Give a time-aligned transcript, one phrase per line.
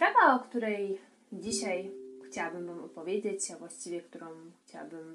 [0.00, 0.98] Sprawa, o której
[1.32, 1.90] dzisiaj
[2.26, 4.26] chciałabym Wam opowiedzieć, a właściwie którą
[4.64, 5.12] chciałabym,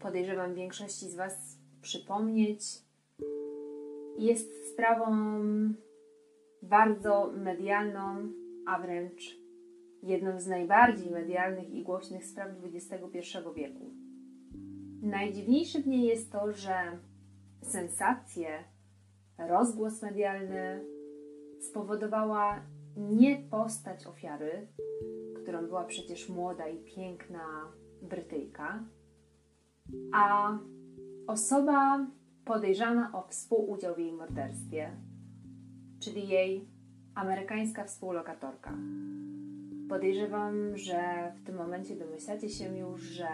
[0.00, 2.62] podejrzewam, większości z Was przypomnieć,
[4.18, 5.06] jest sprawą
[6.62, 8.32] bardzo medialną,
[8.66, 9.38] a wręcz
[10.02, 13.18] jedną z najbardziej medialnych i głośnych spraw XXI
[13.56, 13.90] wieku.
[15.02, 16.98] Najdziwniejsze w niej jest to, że
[17.62, 18.64] sensacje,
[19.38, 20.84] rozgłos medialny
[21.60, 22.60] spowodowała
[22.96, 24.66] nie postać ofiary,
[25.34, 27.72] którą była przecież młoda i piękna
[28.02, 28.84] Brytyjka,
[30.12, 30.58] a
[31.26, 32.06] osoba
[32.44, 34.90] podejrzana o współudział w jej morderstwie,
[36.00, 36.68] czyli jej
[37.14, 38.74] amerykańska współlokatorka.
[39.88, 43.28] Podejrzewam, że w tym momencie domyślacie się już, że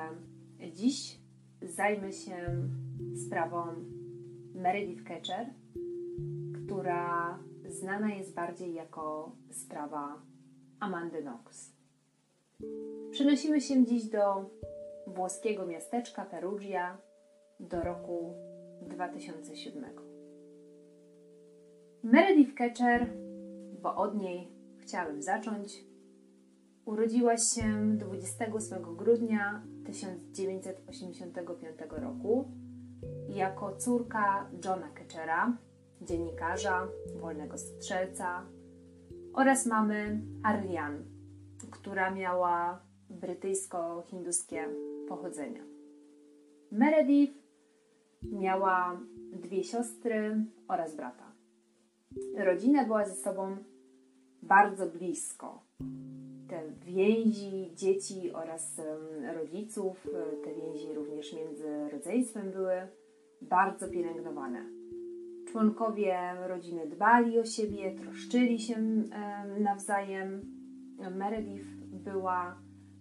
[0.72, 1.20] dziś
[1.62, 2.36] zajmę się
[3.26, 3.64] sprawą
[4.54, 5.46] Meredith Catcher,
[6.64, 7.38] która
[7.68, 10.22] znana jest bardziej jako sprawa
[10.80, 11.72] Amandy Knox.
[13.10, 14.50] Przenosimy się dziś do
[15.06, 16.98] włoskiego miasteczka Perugia
[17.60, 18.34] do roku
[18.82, 19.84] 2007.
[22.02, 23.06] Meredith Catcher,
[23.82, 24.48] bo od niej
[24.78, 25.84] chciałem zacząć,
[26.84, 32.48] urodziła się 28 grudnia 1985 roku
[33.28, 35.56] jako córka Johna Catchera,
[36.02, 36.88] dziennikarza,
[37.20, 38.46] wolnego strzelca
[39.34, 40.98] oraz mamy Ariane,
[41.70, 42.80] która miała
[43.10, 44.68] brytyjsko-hinduskie
[45.08, 45.62] pochodzenie.
[46.72, 47.34] Meredith
[48.22, 49.00] miała
[49.32, 51.32] dwie siostry oraz brata.
[52.36, 53.56] Rodzina była ze sobą
[54.42, 55.62] bardzo blisko.
[56.48, 58.80] Te więzi dzieci oraz
[59.34, 60.08] rodziców,
[60.44, 62.74] te więzi również między rodzeństwem były
[63.42, 64.75] bardzo pielęgnowane.
[65.52, 68.74] Członkowie rodziny dbali o siebie, troszczyli się
[69.58, 70.40] nawzajem.
[71.10, 72.56] Meredith była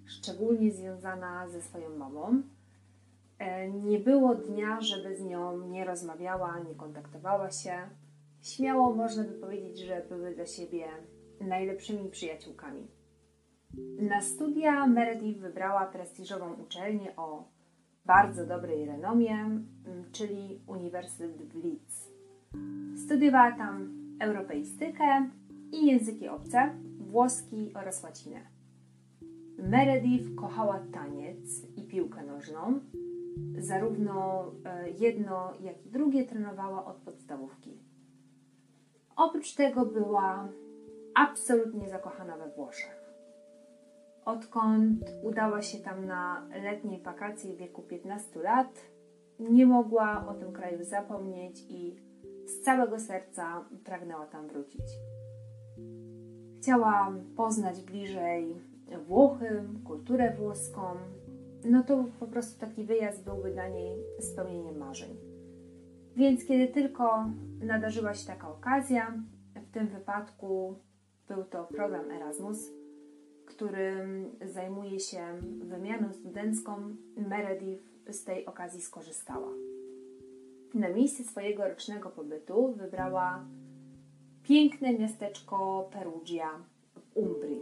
[0.06, 2.42] szczególnie związana ze swoją mamą.
[3.40, 7.74] E, nie było dnia, żeby z nią nie rozmawiała, nie kontaktowała się.
[8.42, 10.86] Śmiało można by powiedzieć, że były dla siebie
[11.42, 12.88] najlepszymi przyjaciółkami.
[14.00, 17.48] Na studia Meredith wybrała prestiżową uczelnię o
[18.06, 19.62] bardzo dobrej renomie,
[20.12, 22.15] czyli Uniwersytet w Leeds.
[23.06, 23.90] Studiowała tam
[24.20, 25.30] europeistykę
[25.72, 28.42] i języki obce, włoski oraz łacinę.
[29.58, 32.80] Meredith kochała taniec i piłkę nożną.
[33.58, 37.80] Zarówno e, jedno, jak i drugie trenowała od podstawówki.
[39.16, 40.48] Oprócz tego była
[41.16, 43.06] absolutnie zakochana we Włoszech.
[44.26, 48.82] Odkąd udała się tam na letnie wakacje w wieku 15 lat,
[49.40, 51.96] nie mogła o tym kraju zapomnieć i
[52.46, 54.86] z całego serca pragnęła tam wrócić.
[56.58, 58.56] Chciała poznać bliżej
[59.08, 60.82] Włochy, kulturę włoską.
[61.66, 65.18] No to po prostu taki wyjazd byłby dla niej spełnieniem marzeń.
[66.16, 67.26] Więc kiedy tylko
[67.62, 69.14] nadarzyła się taka okazja,
[69.56, 70.76] w tym wypadku
[71.28, 72.72] był to program Erasmus,
[73.46, 75.22] którym zajmuje się
[75.60, 79.50] wymianą studencką, Meredith z tej okazji skorzystała.
[80.76, 83.46] Na miejsce swojego rocznego pobytu wybrała
[84.44, 86.50] piękne miasteczko Perugia
[86.96, 87.62] w Umbrii.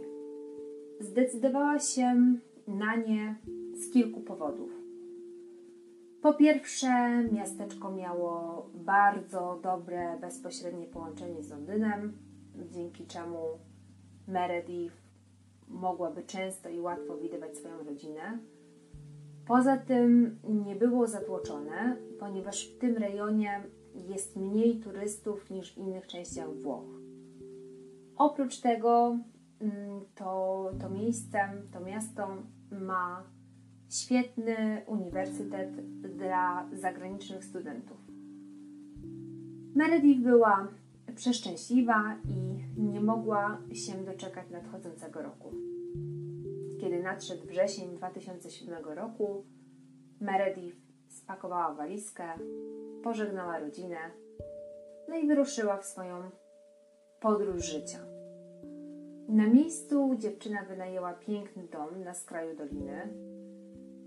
[1.00, 2.36] Zdecydowała się
[2.68, 3.34] na nie
[3.74, 4.70] z kilku powodów.
[6.22, 12.12] Po pierwsze, miasteczko miało bardzo dobre, bezpośrednie połączenie z Londynem,
[12.70, 13.38] dzięki czemu
[14.28, 14.96] Meredith
[15.68, 18.38] mogłaby często i łatwo widywać swoją rodzinę.
[19.46, 23.62] Poza tym nie było zatłoczone, ponieważ w tym rejonie
[23.94, 26.84] jest mniej turystów niż w innych częściach Włoch.
[28.16, 29.18] Oprócz tego
[29.60, 31.38] mm, to, to miejsce,
[31.72, 32.28] to miasto
[32.70, 33.24] ma
[33.90, 35.70] świetny uniwersytet
[36.16, 37.96] dla zagranicznych studentów.
[39.74, 40.68] Meredith była
[41.16, 45.52] przeszczęśliwa i nie mogła się doczekać nadchodzącego roku.
[46.84, 49.44] Kiedy nadszedł wrzesień 2007 roku,
[50.20, 50.76] Meredith
[51.08, 52.24] spakowała walizkę,
[53.02, 53.96] pożegnała rodzinę,
[55.08, 56.30] no i wyruszyła w swoją
[57.20, 57.98] podróż życia.
[59.28, 63.08] Na miejscu dziewczyna wynajęła piękny dom na skraju doliny.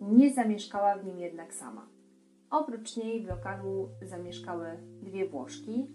[0.01, 1.87] Nie zamieszkała w nim jednak sama.
[2.49, 4.67] Oprócz niej w lokalu zamieszkały
[5.01, 5.87] dwie Włoszki,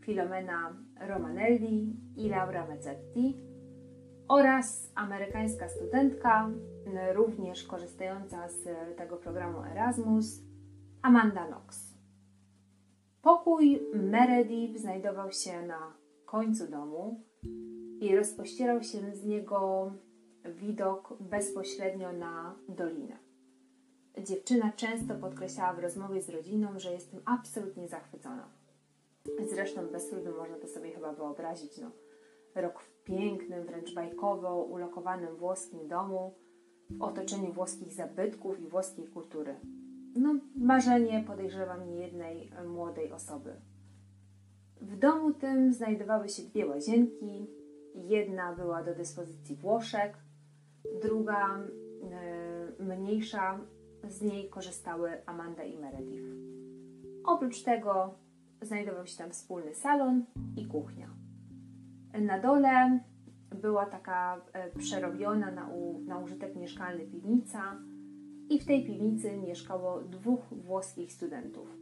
[0.00, 3.47] Filomena Romanelli i Laura Mezzetti
[4.28, 6.50] oraz amerykańska studentka,
[7.12, 10.42] również korzystająca z tego programu Erasmus,
[11.02, 11.94] Amanda Knox.
[13.22, 15.94] Pokój Meredith znajdował się na
[16.26, 17.20] końcu domu.
[18.00, 19.92] i rozpościerał się z niego
[20.44, 23.16] widok bezpośrednio na dolinę.
[24.24, 28.48] Dziewczyna często podkreślała w rozmowie z rodziną, że jest tym absolutnie zachwycona.
[29.50, 31.78] Zresztą bez trudu można to sobie chyba wyobrazić.
[31.78, 31.90] No.
[32.60, 36.34] Rok w pięknym, wręcz bajkowo ulokowanym włoskim domu,
[36.90, 39.54] w otoczeniu włoskich zabytków i włoskiej kultury.
[40.16, 43.52] No, marzenie podejrzewam niejednej młodej osoby.
[44.80, 47.46] W domu tym znajdowały się dwie łazienki.
[47.94, 50.18] Jedna była do dyspozycji Włoszek,
[51.02, 53.60] druga, e, mniejsza,
[54.08, 56.24] z niej korzystały Amanda i Meredith.
[57.24, 58.14] Oprócz tego
[58.62, 60.24] znajdował się tam wspólny salon
[60.56, 61.17] i kuchnia.
[62.20, 63.00] Na dole
[63.62, 67.76] była taka e, przerobiona na, u, na użytek mieszkalny piwnica
[68.50, 71.76] i w tej piwnicy mieszkało dwóch włoskich studentów.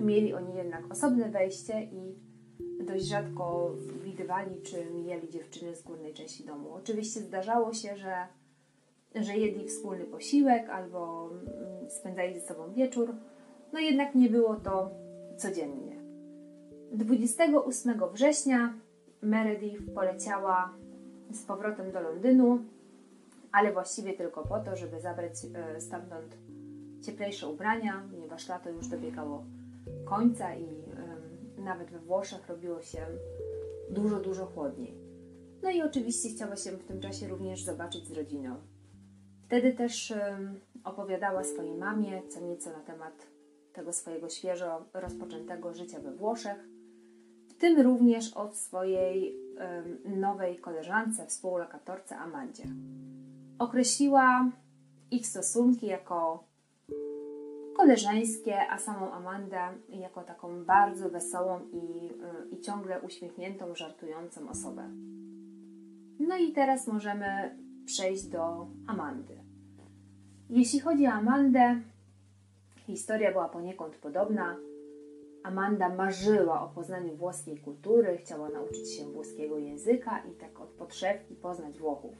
[0.00, 2.14] Mieli oni jednak osobne wejście i
[2.84, 3.74] dość rzadko
[4.04, 6.72] widywali czy mijali dziewczyny z górnej części domu.
[6.72, 8.26] Oczywiście zdarzało się, że,
[9.14, 13.14] że jedli wspólny posiłek albo mm, spędzali ze sobą wieczór,
[13.72, 14.90] no jednak nie było to
[15.36, 16.02] codziennie.
[16.92, 18.74] 28 września
[19.22, 20.74] Meredith poleciała
[21.32, 22.58] z powrotem do Londynu,
[23.52, 26.36] ale właściwie tylko po to, żeby zabrać e, stamtąd
[27.02, 29.44] cieplejsze ubrania, ponieważ lato już dobiegało
[30.04, 30.82] końca i
[31.62, 33.06] nawet we Włoszech robiło się
[33.90, 34.94] dużo, dużo chłodniej.
[35.62, 38.56] No i oczywiście chciała się w tym czasie również zobaczyć z rodziną.
[39.42, 40.14] Wtedy też
[40.84, 43.26] opowiadała swojej mamie co nieco na temat
[43.72, 46.68] tego swojego świeżo rozpoczętego życia we Włoszech,
[47.62, 49.36] w tym również o swojej
[50.04, 52.64] nowej koleżance, współlokatorce Amandzie.
[53.58, 54.50] Określiła
[55.10, 56.44] ich stosunki jako
[57.76, 62.10] koleżeńskie, a samą Amandę jako taką bardzo wesołą i,
[62.54, 64.88] i ciągle uśmiechniętą, żartującą osobę.
[66.20, 67.56] No i teraz możemy
[67.86, 69.36] przejść do Amandy.
[70.50, 71.80] Jeśli chodzi o Amandę,
[72.86, 74.56] historia była poniekąd podobna.
[75.44, 81.34] Amanda marzyła o poznaniu włoskiej kultury, chciała nauczyć się włoskiego języka i tak od podszewki
[81.34, 82.16] poznać Włochów.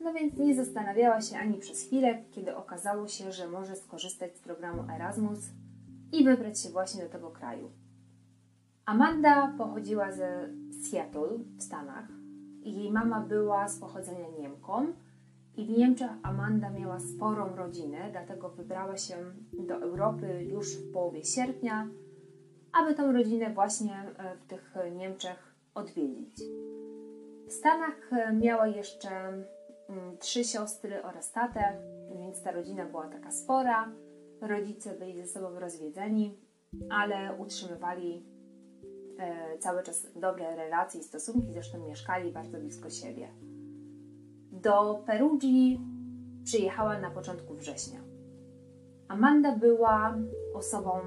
[0.00, 4.40] No więc nie zastanawiała się ani przez chwilę, kiedy okazało się, że może skorzystać z
[4.40, 5.38] programu Erasmus
[6.12, 7.70] i wybrać się właśnie do tego kraju.
[8.84, 10.48] Amanda pochodziła ze
[10.90, 12.08] Seattle w Stanach
[12.70, 14.86] jej mama była z pochodzenia Niemką
[15.56, 19.16] i w Niemczech Amanda miała sporą rodzinę, dlatego wybrała się
[19.52, 21.88] do Europy już w połowie sierpnia,
[22.80, 26.40] aby tą rodzinę właśnie e, w tych Niemczech odwiedzić.
[27.48, 29.10] W Stanach e, miała jeszcze
[29.88, 31.60] Mm, trzy siostry oraz tatę,
[32.18, 33.92] więc ta rodzina była taka spora.
[34.40, 36.38] Rodzice byli ze sobą rozwiedzeni,
[36.90, 38.26] ale utrzymywali
[39.18, 43.28] e, cały czas dobre relacje i stosunki, zresztą mieszkali bardzo blisko siebie.
[44.52, 45.80] Do Perugii
[46.44, 48.00] przyjechała na początku września.
[49.08, 50.18] Amanda była
[50.54, 51.00] osobą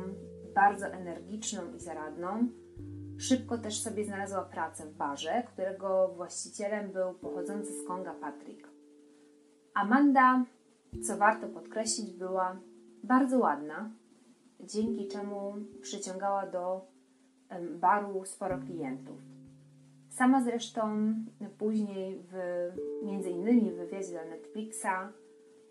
[0.56, 2.48] bardzo energiczną i zaradną.
[3.18, 8.68] Szybko też sobie znalazła pracę w barze, którego właścicielem był pochodzący z Konga Patrick.
[9.74, 10.46] Amanda,
[11.04, 12.60] co warto podkreślić, była
[13.04, 13.92] bardzo ładna,
[14.60, 16.88] dzięki czemu przyciągała do
[17.80, 19.18] baru sporo klientów.
[20.10, 21.14] Sama zresztą
[21.58, 22.36] później, w,
[23.04, 25.14] między innymi w wywiadzie dla Netflixa,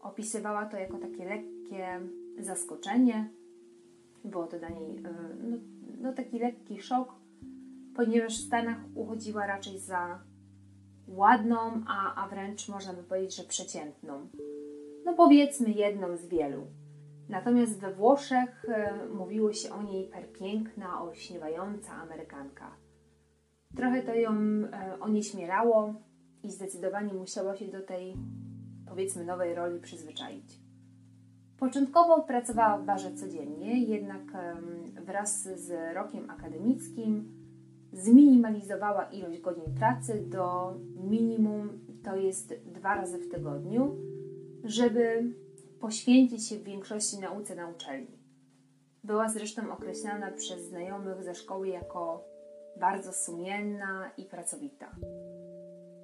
[0.00, 2.00] opisywała to jako takie lekkie
[2.38, 3.37] zaskoczenie.
[4.24, 5.56] Było to dla niej e, no,
[6.00, 7.14] no taki lekki szok,
[7.96, 10.22] ponieważ w Stanach uchodziła raczej za
[11.08, 11.56] ładną,
[11.86, 14.28] a, a wręcz można by powiedzieć, że przeciętną.
[15.04, 16.66] No powiedzmy jedną z wielu.
[17.28, 22.76] Natomiast we Włoszech e, mówiło się o niej perpiękna, olśniewająca Amerykanka.
[23.76, 25.94] Trochę to ją e, onieśmielało
[26.42, 28.16] i zdecydowanie musiała się do tej,
[28.88, 30.67] powiedzmy, nowej roli przyzwyczaić.
[31.58, 34.22] Początkowo pracowała w barze codziennie, jednak
[35.06, 37.32] wraz z rokiem akademickim
[37.92, 40.74] zminimalizowała ilość godzin pracy do
[41.10, 43.96] minimum, to jest dwa razy w tygodniu,
[44.64, 45.32] żeby
[45.80, 48.18] poświęcić się w większości nauce na uczelni.
[49.04, 52.24] Była zresztą określana przez znajomych ze szkoły jako
[52.80, 54.96] bardzo sumienna i pracowita.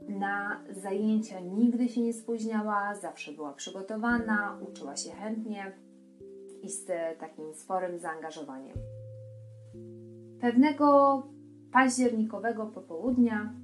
[0.08, 5.72] Na zajęcia nigdy się nie spóźniała, zawsze była przygotowana, uczyła się chętnie
[6.62, 6.86] i z
[7.18, 8.76] takim sporym zaangażowaniem.
[10.40, 11.22] Pewnego
[11.72, 13.54] październikowego popołudnia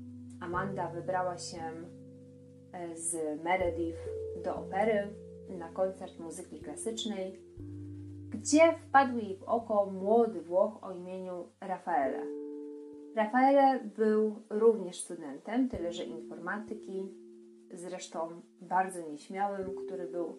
[0.41, 1.61] Amanda wybrała się
[2.73, 3.99] e, z Meredith
[4.45, 5.09] do opery
[5.59, 7.41] na koncert muzyki klasycznej,
[8.31, 12.23] gdzie wpadł jej w oko młody Włoch o imieniu Rafaele.
[13.17, 17.09] Rafaele był również studentem, tyle że informatyki,
[17.73, 20.39] zresztą bardzo nieśmiałym, który był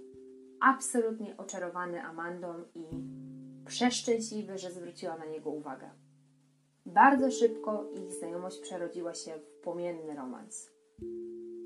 [0.59, 2.85] absolutnie oczarowany Amandą i
[3.65, 5.89] przeszczęśliwy, że zwróciła na niego uwagę.
[6.85, 10.71] Bardzo szybko ich znajomość przerodziła się w płomienny romans.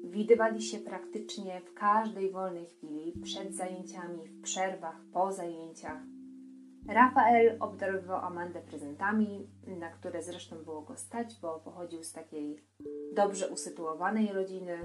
[0.03, 6.14] Widywali się praktycznie w każdej wolnej chwili, przed zajęciami, w przerwach, po zajęciach.
[6.88, 12.63] Rafael obdarowywał Amandę prezentami, na które zresztą było go stać, bo pochodził z takiej
[13.13, 14.77] dobrze usytuowanej rodziny.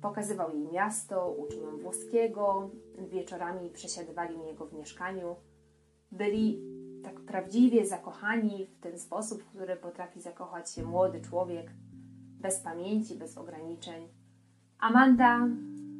[0.00, 5.36] Pokazywał jej miasto, uczył ją włoskiego, wieczorami przesiadywali u w mieszkaniu.
[6.12, 6.62] Byli
[7.02, 11.70] tak prawdziwie zakochani w ten sposób, w który potrafi zakochać się młody człowiek,
[12.40, 14.08] bez pamięci, bez ograniczeń.
[14.78, 15.48] Amanda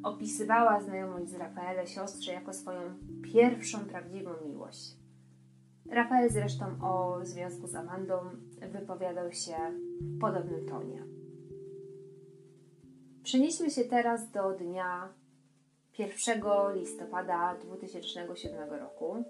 [0.02, 2.80] opisywała znajomość z Rafaelem siostrze jako swoją
[3.22, 4.96] pierwszą prawdziwą miłość.
[5.90, 8.14] Rafael zresztą o związku z Amandą
[8.72, 9.56] wypowiadał się
[10.00, 11.04] w podobnym tonie.
[13.22, 15.08] Przenieśmy się teraz do dnia
[15.98, 16.42] 1
[16.74, 19.24] listopada 2007 roku.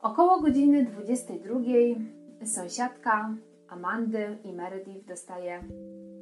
[0.00, 1.60] Około godziny 22
[2.44, 3.34] sąsiadka
[3.68, 5.64] Amandy i Meredith dostaje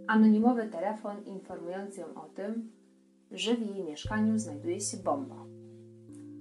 [0.06, 2.73] anonimowy telefon informujący ją o tym,
[3.30, 5.44] że w jej mieszkaniu znajduje się bomba.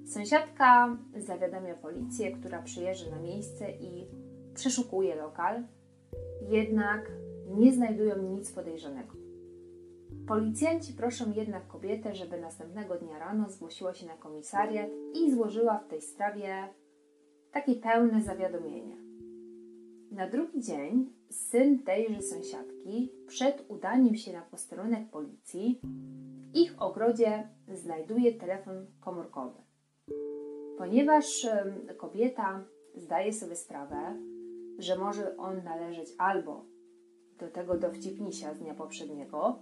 [0.06, 4.08] Sąsiadka zawiadamia policję, która przyjeżdża na miejsce i
[4.54, 5.64] przeszukuje lokal,
[6.50, 7.12] jednak
[7.48, 9.14] nie znajdują nic podejrzanego.
[10.28, 15.88] Policjanci proszą jednak kobietę, żeby następnego dnia rano zgłosiła się na komisariat i złożyła w
[15.88, 16.70] tej sprawie
[17.52, 18.98] takie pełne zawiadomienie.
[20.12, 25.80] Na drugi dzień syn tejże sąsiadki przed udaniem się na posterunek policji
[26.38, 29.60] w ich ogrodzie znajduje telefon komórkowy.
[30.78, 31.48] Ponieważ
[31.98, 32.64] kobieta
[32.96, 34.20] zdaje sobie sprawę,
[34.80, 36.66] że może on należeć albo
[37.40, 39.60] do tego dowcipnisia z dnia poprzedniego,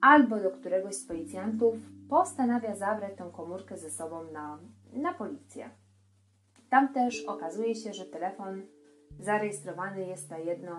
[0.00, 1.74] albo do któregoś z policjantów,
[2.08, 4.58] postanawia zabrać tę komórkę ze sobą na,
[4.92, 5.70] na policję.
[6.70, 8.62] Tam też okazuje się, że telefon
[9.20, 10.74] zarejestrowany jest na jedną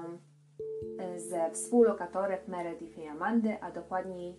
[0.99, 4.35] e, ze współlokatorek Meredith i Amandy, a dokładniej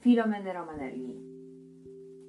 [0.00, 1.32] Filomeny Romanelli.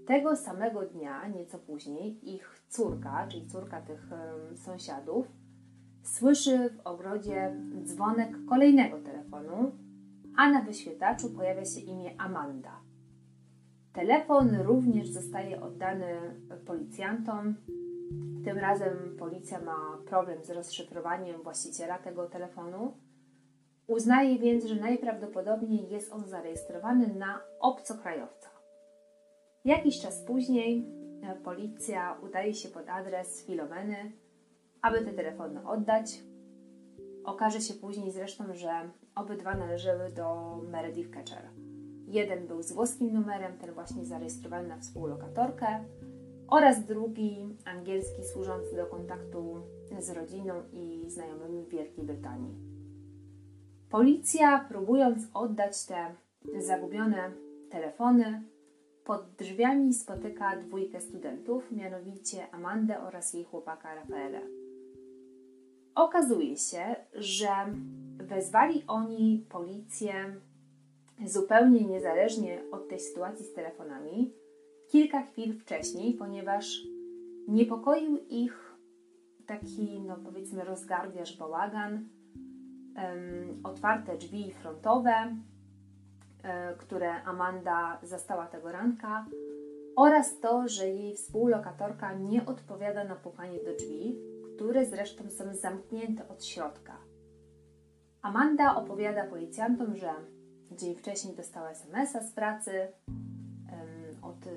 [0.05, 5.27] Tego samego dnia, nieco później, ich córka, czyli córka tych um, sąsiadów,
[6.03, 9.71] słyszy w ogrodzie dzwonek kolejnego telefonu,
[10.37, 12.79] a na wyświetlaczu pojawia się imię Amanda.
[13.93, 16.05] Telefon również zostaje oddany
[16.65, 17.55] policjantom.
[18.43, 22.97] Tym razem policja ma problem z rozszyfrowaniem właściciela tego telefonu.
[23.87, 28.49] Uznaje więc, że najprawdopodobniej jest on zarejestrowany na obcokrajowca.
[29.65, 30.85] Jakiś czas później
[31.23, 34.11] e, policja udaje się pod adres Filomeny,
[34.81, 36.19] aby te telefony oddać.
[37.23, 41.49] Okaże się później zresztą, że obydwa należały do Meredith Catcher.
[42.07, 45.83] Jeden był z włoskim numerem, ten właśnie zarejestrowany na współlokatorkę,
[46.47, 49.61] oraz drugi angielski służący do kontaktu
[49.99, 52.55] z rodziną i znajomymi w Wielkiej Brytanii.
[53.89, 56.15] Policja, próbując oddać te
[56.57, 57.31] zagubione
[57.69, 58.43] telefony,
[59.03, 64.39] pod drzwiami spotyka dwójkę studentów, mianowicie Amandę oraz jej chłopaka Rafaela.
[65.95, 67.47] Okazuje się, że
[68.17, 70.13] wezwali oni policję
[71.25, 74.33] zupełnie niezależnie od tej sytuacji z telefonami
[74.93, 76.81] kilka chwil wcześniej, ponieważ
[77.47, 78.75] niepokoił ich
[79.45, 82.09] taki, no powiedzmy, rozgardiasz bałagan,
[83.63, 89.25] otwarte drzwi frontowe, um, które Amanda zastała tego ranka,
[89.95, 94.17] oraz to, że jej współlokatorka nie odpowiada na pukanie do drzwi,
[94.55, 96.97] które zresztą są zamknięte od środka.
[98.21, 100.13] Amanda opowiada policjantom, że
[100.71, 102.87] dzień wcześniej dostała SMS-a z pracy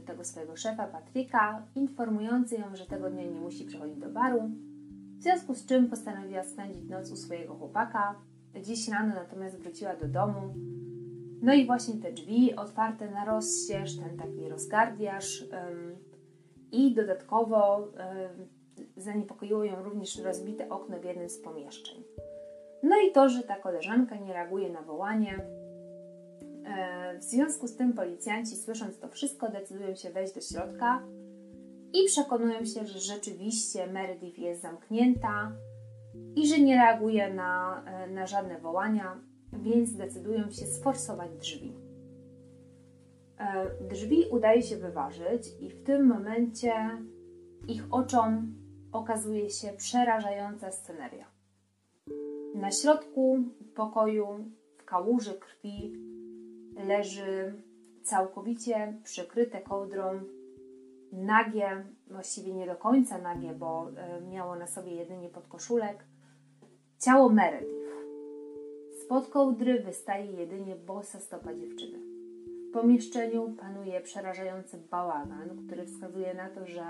[0.06, 4.50] tego swojego szefa Patryka, informujący ją, że tego dnia nie musi przychodzić do baru,
[5.18, 8.14] w związku z czym postanowiła spędzić noc u swojego chłopaka.
[8.62, 10.54] Dziś rano natomiast wróciła do domu.
[11.42, 15.96] No i właśnie te drzwi otwarte na rozścież, ten taki rozgardiaż um,
[16.72, 18.46] i dodatkowo um,
[18.96, 22.02] zaniepokoiło ją również rozbite okno w jednym z pomieszczeń.
[22.82, 25.40] No i to, że ta koleżanka nie reaguje na wołanie.
[26.66, 31.02] E, w związku z tym policjanci, słysząc to wszystko, decydują się wejść do środka
[31.92, 35.52] i przekonują się, że rzeczywiście Meredith jest zamknięta
[36.36, 39.20] i że nie reaguje na, e, na żadne wołania,
[39.52, 41.72] więc decydują się sforsować drzwi.
[43.38, 46.72] E, drzwi udaje się wyważyć i w tym momencie
[47.68, 48.54] ich oczom
[48.92, 51.26] okazuje się przerażająca sceneria.
[52.54, 53.38] Na środku
[53.74, 54.26] pokoju,
[54.76, 55.92] w kałuży krwi,
[56.76, 57.62] leży
[58.02, 60.20] całkowicie przykryte kołdrą,
[61.12, 66.04] nagie, właściwie nie do końca nagie, bo e, miało na sobie jedynie podkoszulek,
[66.98, 67.86] ciało Meredith.
[69.04, 71.98] Spod kołdry wystaje jedynie bosa stopa dziewczyny.
[72.68, 76.84] W pomieszczeniu panuje przerażający bałagan, który wskazuje na to, że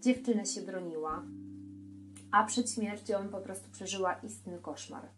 [0.00, 1.22] dziewczyna się broniła,
[2.32, 5.08] a przed śmiercią po prostu przeżyła istny koszmar.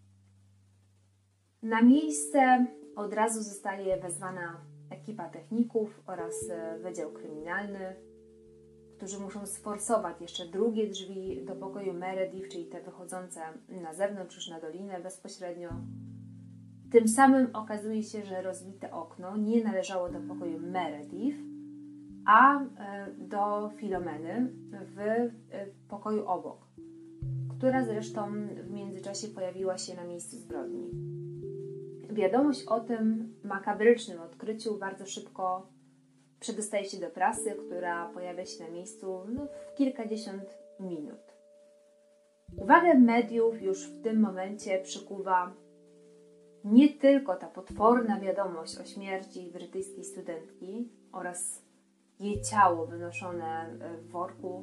[1.62, 2.66] Na miejsce
[2.96, 4.60] od razu zostaje wezwana
[4.90, 7.96] ekipa techników oraz e, Wydział Kryminalny,
[8.96, 14.48] którzy muszą sforsować jeszcze drugie drzwi do pokoju Meredith, czyli te wychodzące na zewnątrz, już
[14.48, 15.68] na dolinę bezpośrednio.
[16.92, 21.38] Tym samym okazuje się, że rozbite okno nie należało do pokoju Meredith,
[22.26, 22.66] a e,
[23.18, 25.30] do Filomeny w e,
[25.88, 26.66] pokoju obok,
[27.58, 28.32] która zresztą
[28.64, 31.16] w międzyczasie pojawiła się na miejscu zbrodni.
[32.16, 35.66] Wiadomość o tym makabrycznym odkryciu bardzo szybko
[36.40, 41.34] przedostaje się do prasy, która pojawia się na miejscu no, w kilkadziesiąt minut.
[42.56, 45.54] Uwagę mediów już w tym momencie przykuwa
[46.64, 51.62] nie tylko ta potworna wiadomość o śmierci brytyjskiej studentki oraz
[52.20, 54.62] jej ciało wynoszone w worku,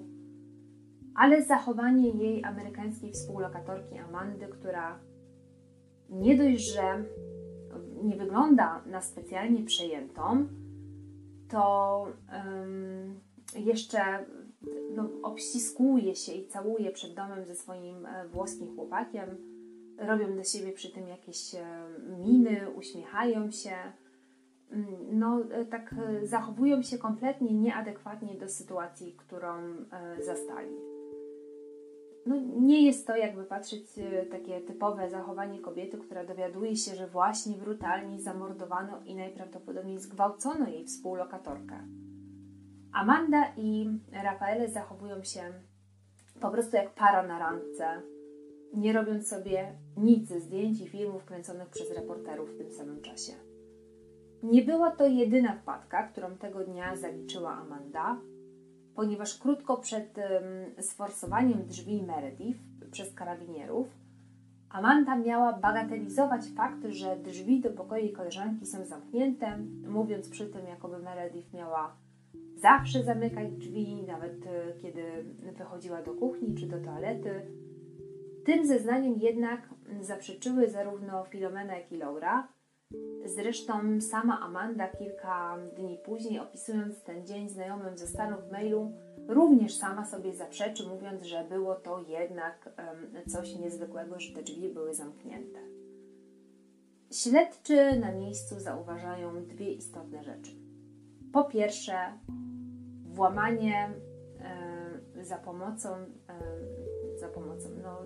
[1.15, 4.99] ale zachowanie jej amerykańskiej współlokatorki Amandy, która
[6.09, 7.03] nie dość, że
[8.03, 10.47] nie wygląda na specjalnie przejętą,
[11.49, 13.19] to um,
[13.55, 14.25] jeszcze
[14.95, 15.09] no,
[16.15, 19.29] się i całuje przed domem ze swoim e, włoskim chłopakiem.
[19.97, 21.65] Robią do siebie przy tym jakieś e,
[22.19, 23.75] miny, uśmiechają się.
[24.71, 29.53] Mm, no, e, tak zachowują się kompletnie nieadekwatnie do sytuacji, którą
[30.19, 30.92] zastali
[32.25, 37.07] no, nie jest to, jakby patrzeć, e, takie typowe zachowanie kobiety, która dowiaduje się, że
[37.07, 41.87] właśnie brutalnie zamordowano i najprawdopodobniej zgwałcono jej współlokatorkę.
[42.93, 45.41] Amanda i Rafaele zachowują się
[46.41, 48.01] po prostu jak para na randce,
[48.73, 53.33] nie robiąc sobie nic ze zdjęć i filmów kręconych przez reporterów w tym samym czasie.
[54.43, 58.17] Nie była to jedyna wpadka, którą tego dnia zaliczyła Amanda
[58.95, 60.15] ponieważ krótko przed
[60.81, 62.59] sforsowaniem drzwi Meredith
[62.91, 63.87] przez karabinierów,
[64.73, 70.99] Amanda miała bagatelizować fakt, że drzwi do pokoju koleżanki są zamknięte, mówiąc przy tym, jakoby
[70.99, 71.95] Meredith miała
[72.55, 75.03] zawsze zamykać drzwi, nawet e, kiedy
[75.57, 77.41] wychodziła do kuchni czy do toalety.
[78.45, 79.69] Tym zeznaniem jednak
[80.01, 82.47] zaprzeczyły zarówno Filomena, jak i Laura,
[83.25, 88.91] Zresztą sama Amanda kilka dni później, opisując ten dzień znajomym ze Stanów w mailu,
[89.27, 92.69] również sama sobie zaprzeczy, mówiąc, że było to jednak
[93.27, 95.59] coś niezwykłego, że te drzwi były zamknięte.
[97.11, 100.51] Śledczy na miejscu zauważają dwie istotne rzeczy.
[101.33, 101.93] Po pierwsze,
[103.05, 103.89] włamanie
[105.21, 105.89] za pomocą,
[107.15, 107.97] za pomocą no,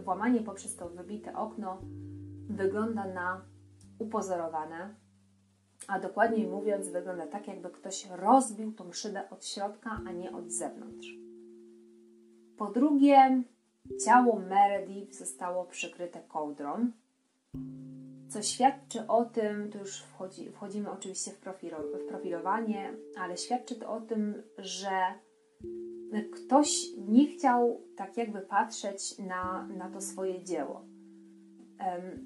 [0.00, 1.80] włamanie poprzez to wybite okno
[2.48, 3.44] wygląda na
[3.98, 4.94] upozorowane,
[5.88, 10.52] a dokładniej mówiąc, wygląda tak, jakby ktoś rozbił tą szybę od środka, a nie od
[10.52, 11.08] zewnątrz.
[12.56, 13.42] Po drugie,
[14.04, 16.90] ciało Meredith zostało przykryte kołdrą,
[18.28, 23.74] co świadczy o tym, tu już wchodzi, wchodzimy oczywiście w, profilo, w profilowanie, ale świadczy
[23.74, 24.90] to o tym, że
[26.32, 30.95] ktoś nie chciał tak jakby patrzeć na, na to swoje dzieło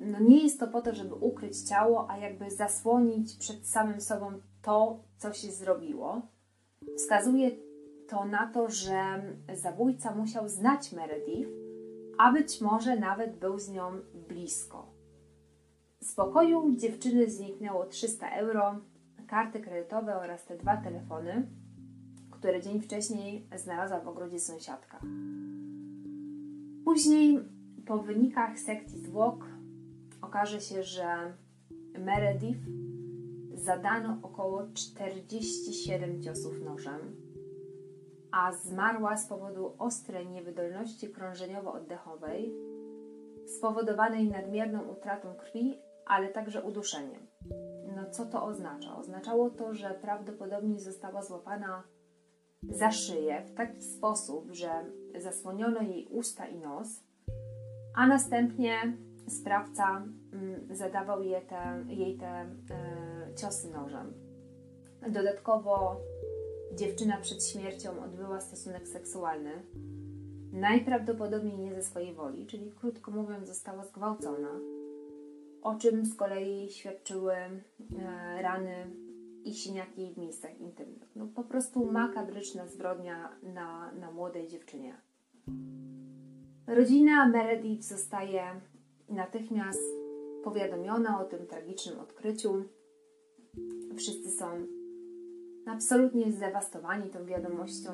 [0.01, 4.33] no nie jest to po to, żeby ukryć ciało, a jakby zasłonić przed samym sobą
[4.63, 6.23] to, co się zrobiło.
[6.97, 7.51] Wskazuje
[8.09, 9.23] to na to, że
[9.55, 11.51] zabójca musiał znać Meredith,
[12.19, 13.93] a być może nawet był z nią
[14.29, 14.93] blisko.
[16.01, 18.81] Z pokoju dziewczyny zniknęło 300 euro,
[19.27, 21.47] karty kredytowe oraz te dwa telefony,
[22.31, 25.01] które dzień wcześniej znalazła w ogrodzie sąsiadka.
[26.85, 27.39] Później
[27.91, 29.47] po wynikach sekcji zwłok
[30.23, 31.33] okaże się, że
[31.99, 32.61] Meredith
[33.55, 37.17] zadano około 47 ciosów nożem,
[38.33, 42.51] a zmarła z powodu ostrej niewydolności krążeniowo-oddechowej,
[43.47, 47.27] spowodowanej nadmierną utratą krwi, ale także uduszeniem.
[47.97, 48.97] No co to oznacza?
[48.97, 51.83] Oznaczało to, że prawdopodobnie została złapana
[52.63, 54.71] za szyję w taki sposób, że
[55.19, 57.10] zasłoniono jej usta i nos,
[57.95, 58.97] a następnie
[59.29, 62.49] sprawca mm, zadawał jej te, jej te e,
[63.37, 64.13] ciosy nożem.
[65.09, 66.01] Dodatkowo
[66.75, 69.51] dziewczyna przed śmiercią odbyła stosunek seksualny
[70.53, 74.61] najprawdopodobniej nie ze swojej woli, czyli krótko mówiąc, została zgwałcona,
[75.63, 77.63] o czym z kolei świadczyły e,
[78.43, 78.91] rany
[79.45, 81.17] i siniaki w miejscach intymnych.
[81.17, 85.01] No, po prostu makabryczna zbrodnia na, na młodej dziewczynie.
[86.67, 88.43] Rodzina Meredith zostaje
[89.09, 89.83] natychmiast
[90.45, 92.65] powiadomiona o tym tragicznym odkryciu.
[93.97, 94.47] Wszyscy są
[95.67, 97.91] absolutnie zdewastowani tą wiadomością.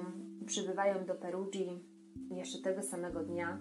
[0.46, 1.84] Przybywają do Perugii
[2.30, 3.58] jeszcze tego samego dnia.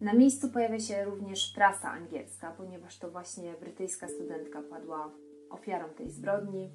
[0.00, 5.10] Na miejscu pojawia się również prasa angielska, ponieważ to właśnie brytyjska studentka padła
[5.50, 6.70] ofiarą tej zbrodni.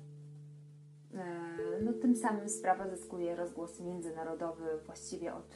[1.14, 5.56] E, no, tym samym sprawa zyskuje rozgłos międzynarodowy właściwie od,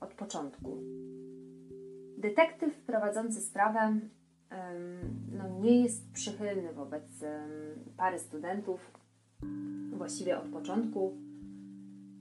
[0.00, 0.76] od początku.
[2.18, 4.00] Detektyw prowadzący sprawę
[5.32, 7.04] no, nie jest przychylny wobec
[7.96, 8.90] pary studentów,
[9.92, 11.16] właściwie od początku,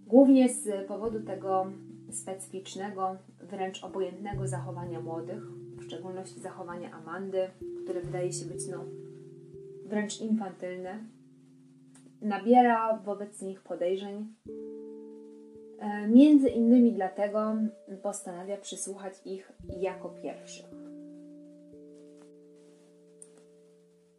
[0.07, 1.71] głównie z powodu tego
[2.11, 7.47] specyficznego, wręcz obojętnego zachowania młodych, w szczególności zachowania Amandy,
[7.83, 8.85] które wydaje się być no,
[9.85, 11.03] wręcz infantylne.
[12.21, 14.27] Nabiera wobec nich podejrzeń.
[15.79, 17.55] E, między innymi dlatego
[18.01, 20.65] postanawia przysłuchać ich jako pierwszych.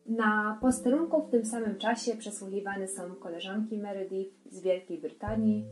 [0.07, 5.65] Na posterunku w tym samym czasie przesłuchiwane są koleżanki Meredith z Wielkiej Brytanii,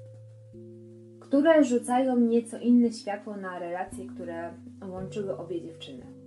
[1.20, 4.54] które rzucają nieco inne światło na relacje, które
[4.90, 6.17] łączyły obie dziewczyny.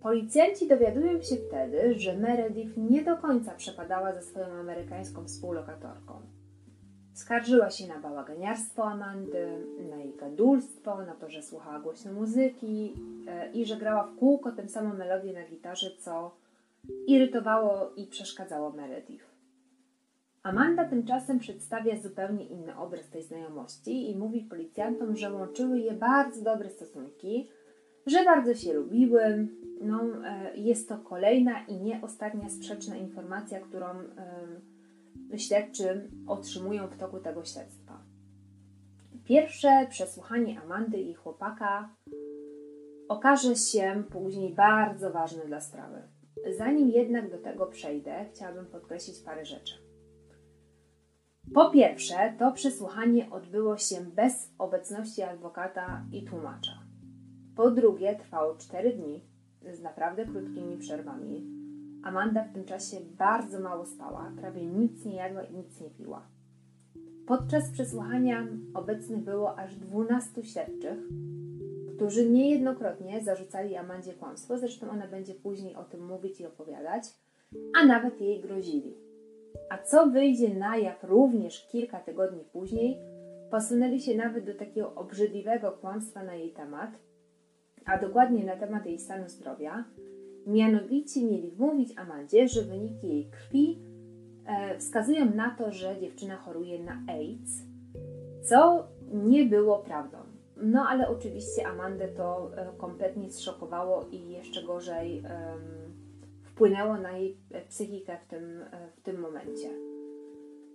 [0.00, 6.20] Policjanci dowiadują się wtedy, że Meredith nie do końca przepadała ze swoją amerykańską współlokatorką.
[7.14, 12.94] Skarżyła się na bałaganiarstwo Amandy, na jej gadulstwo, na to, że słuchała głośno muzyki
[13.28, 16.34] e, i że grała w kółko tę samą melodię na gitarze, co
[17.06, 19.24] irytowało i przeszkadzało Meredith.
[20.42, 26.42] Amanda tymczasem przedstawia zupełnie inny obraz tej znajomości i mówi policjantom, że łączyły je bardzo
[26.42, 27.48] dobre stosunki,
[28.06, 29.48] że bardzo się lubiły.
[29.80, 33.86] No, e, jest to kolejna i nie ostatnia sprzeczna informacja, którą
[35.36, 38.02] śledczy otrzymują w toku tego śledztwa.
[39.24, 41.88] Pierwsze przesłuchanie Amandy i chłopaka
[43.08, 46.02] okaże się później bardzo ważne dla sprawy.
[46.58, 49.74] Zanim jednak do tego przejdę, chciałabym podkreślić parę rzeczy.
[51.54, 56.75] Po pierwsze, to przesłuchanie odbyło się bez obecności adwokata i tłumacza.
[57.56, 59.20] Po drugie, trwało 4 dni
[59.72, 61.46] z naprawdę krótkimi przerwami.
[62.04, 66.26] Amanda w tym czasie bardzo mało spała, prawie nic nie jadła i nic nie piła.
[67.26, 70.98] Podczas przesłuchania obecnych było aż 12 śledczych,
[71.96, 77.04] którzy niejednokrotnie zarzucali Amandzie kłamstwo, zresztą ona będzie później o tym mówić i opowiadać,
[77.80, 78.94] a nawet jej grozili.
[79.70, 82.98] A co wyjdzie na jaw również kilka tygodni później,
[83.50, 86.90] posunęli się nawet do takiego obrzydliwego kłamstwa na jej temat,
[87.86, 89.84] a dokładnie na temat jej stanu zdrowia.
[90.46, 93.78] Mianowicie mieli wmówić Amandzie, że wyniki jej krwi
[94.46, 97.62] e, wskazują na to, że dziewczyna choruje na AIDS,
[98.42, 100.18] co nie było prawdą.
[100.56, 105.22] No ale oczywiście Amandę to e, kompletnie zszokowało i jeszcze gorzej
[106.56, 107.36] wpłynęło na jej
[107.68, 109.68] psychikę w tym, e, w tym momencie.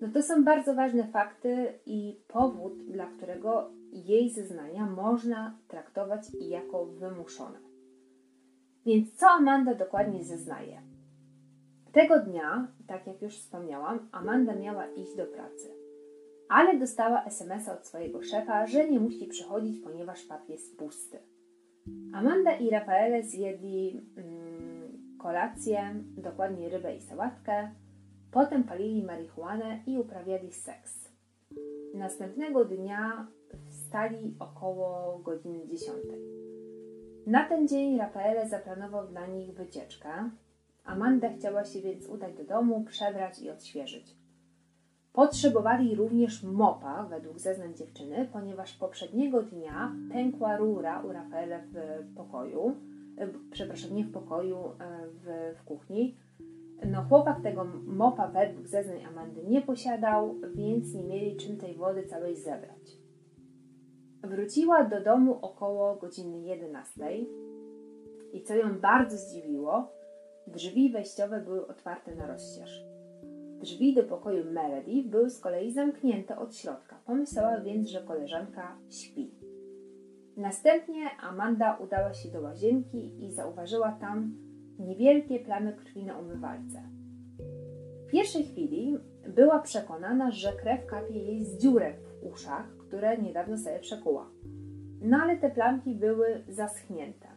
[0.01, 6.85] No to są bardzo ważne fakty i powód, dla którego jej zeznania można traktować jako
[6.85, 7.59] wymuszone.
[8.85, 10.81] Więc co Amanda dokładnie zeznaje?
[11.91, 15.81] Tego dnia, tak jak już wspomniałam, Amanda miała iść do pracy
[16.51, 21.19] ale dostała sms od swojego szefa, że nie musi przychodzić, ponieważ pub jest pusty.
[22.13, 27.71] Amanda i Rafaele zjedli mm, kolację, dokładnie rybę i sałatkę,
[28.31, 31.11] potem palili marihuanę i uprawiali seks.
[31.93, 33.27] Następnego dnia
[33.91, 35.97] wstali około godziny 10.
[37.25, 40.09] Na ten dzień Rafaele zaplanował dla nich wycieczkę.
[40.83, 44.15] Amanda chciała się więc udać do domu, przebrać i odświeżyć.
[45.13, 51.75] Potrzebowali również mopa, według zeznań dziewczyny, ponieważ poprzedniego dnia pękła rura u Rafaela w
[52.15, 52.75] pokoju,
[53.17, 54.71] e, przepraszam, nie w pokoju, e,
[55.07, 56.15] w, w kuchni.
[56.91, 62.03] No, chłopak tego mopa według zeznań Amandy nie posiadał, więc nie mieli czym tej wody
[62.03, 63.00] całej zebrać.
[64.23, 67.17] Wróciła do domu około godziny 11
[68.33, 69.91] i co ją bardzo zdziwiło,
[70.47, 72.83] drzwi wejściowe były otwarte na rozścież.
[73.59, 76.99] Drzwi do pokoju Melody były z kolei zamknięte od środka.
[77.05, 79.31] Pomyślała więc, że koleżanka śpi.
[80.37, 84.35] Następnie Amanda udała się do łazienki i zauważyła tam
[84.79, 86.81] niewielkie plamy krwi na umywalce.
[88.07, 93.57] W pierwszej chwili była przekonana, że krew kapie jej z dziurek w uszach, które niedawno
[93.57, 94.29] sobie przekuła.
[95.01, 97.27] No ale te plamki były zaschnięte.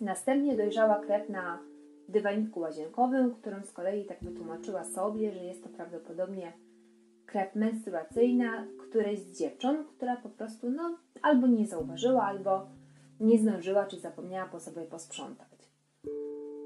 [0.00, 1.58] Następnie dojrzała krew na
[2.08, 6.52] dywaniku łazienkowym, którą z kolei tak wytłumaczyła sobie, że jest to prawdopodobnie
[7.26, 12.66] krew menstruacyjna którejś z dziewcząt, która po prostu no, albo nie zauważyła, albo
[13.20, 15.70] nie zdążyła, czy zapomniała po sobie posprzątać.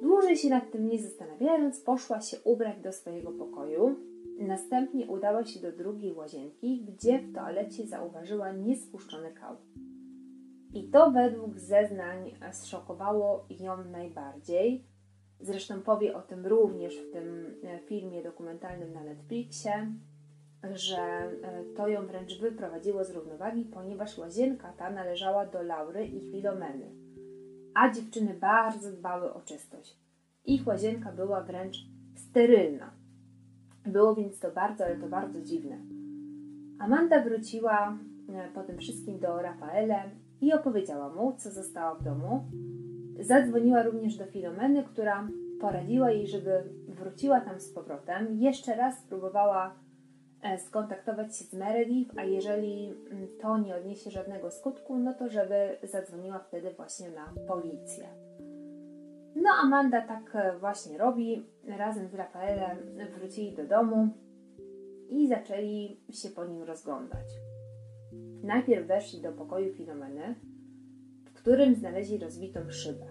[0.03, 3.97] Dłużej się nad tym nie zastanawiając, poszła się ubrać do swojego pokoju.
[4.39, 9.57] Następnie udała się do drugiej łazienki, gdzie w toalecie zauważyła niespuszczony kał.
[10.75, 14.85] I to według zeznań zszokowało ją najbardziej.
[15.41, 19.87] Zresztą powie o tym również w tym e, filmie dokumentalnym na Netflixie,
[20.75, 26.33] że e, to ją wręcz wyprowadziło z równowagi, ponieważ łazienka ta należała do Laury i
[26.33, 26.91] Filomeny,
[27.75, 29.97] a dziewczyny bardzo dbały o czystość.
[30.45, 31.79] Ich łazienka była wręcz
[32.15, 32.98] sterylna.
[33.89, 35.79] Było więc to bardzo, ale to bardzo dziwne.
[36.79, 37.99] Amanda wróciła
[38.29, 40.03] e, po tym wszystkim do Rafaele
[40.41, 42.45] i opowiedziała mu, co została w domu.
[43.21, 45.29] Zadzwoniła również do Filomeny, która
[45.61, 48.41] poradziła jej, żeby wróciła tam z powrotem.
[48.41, 49.75] Jeszcze raz spróbowała
[50.43, 55.29] e, skontaktować się z Meredith, a jeżeli mm, to nie odniesie żadnego skutku, no to
[55.29, 58.28] żeby zadzwoniła wtedy właśnie na policję.
[59.43, 61.47] No, Amanda tak e, właśnie robi.
[61.79, 62.79] Razem z Rafaelem
[63.19, 64.09] wrócili do domu
[65.09, 67.27] i zaczęli się po nim rozglądać.
[68.43, 70.35] Najpierw weszli do pokoju Filomeny,
[71.25, 73.07] w którym znaleźli rozbitą szybę.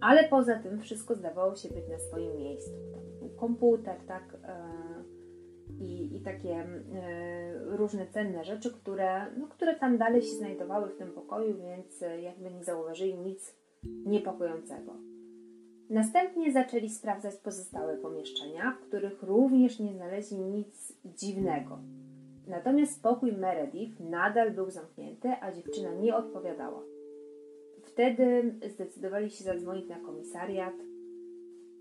[0.00, 2.70] Ale poza tym wszystko zdawało się być na swoim miejscu.
[3.36, 4.76] komputer, tak, e,
[5.80, 6.66] i, takie e,
[7.76, 12.50] różne cenne rzeczy, które, no, które tam dalej się znajdowały w tym pokoju, więc jakby
[12.50, 13.56] nie zauważyli nic
[14.06, 15.15] niepokojącego.
[15.90, 21.78] Następnie zaczęli sprawdzać pozostałe pomieszczenia, w których również nie znaleźli nic dziwnego.
[22.46, 26.82] Natomiast pokój Meredith nadal był zamknięty, a dziewczyna nie odpowiadała.
[27.82, 30.74] Wtedy zdecydowali się zadzwonić na komisariat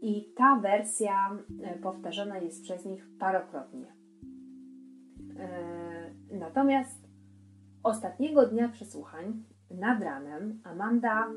[0.01, 3.93] i ta wersja e, powtarzana jest przez nich parokrotnie.
[5.39, 7.07] E, natomiast
[7.83, 11.27] ostatniego dnia przesłuchań nad ranem Amanda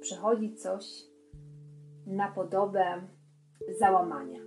[0.00, 1.11] przechodzi coś
[2.06, 2.84] na podobę
[3.78, 4.40] załamania.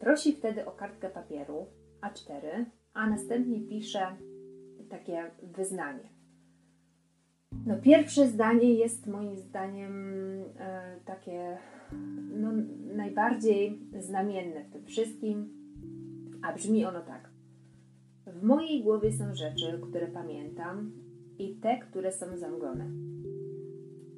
[0.00, 1.66] Prosi wtedy o kartkę papieru
[2.02, 4.16] A4, a następnie pisze
[4.88, 6.08] takie wyznanie.
[7.66, 9.92] No, pierwsze zdanie jest moim zdaniem
[10.58, 11.58] e, takie
[12.34, 12.52] no,
[12.96, 15.48] najbardziej znamienne w tym wszystkim,
[16.42, 17.30] a brzmi ono tak.
[18.26, 20.92] W mojej głowie są rzeczy, które pamiętam
[21.38, 22.90] i te, które są zamglone.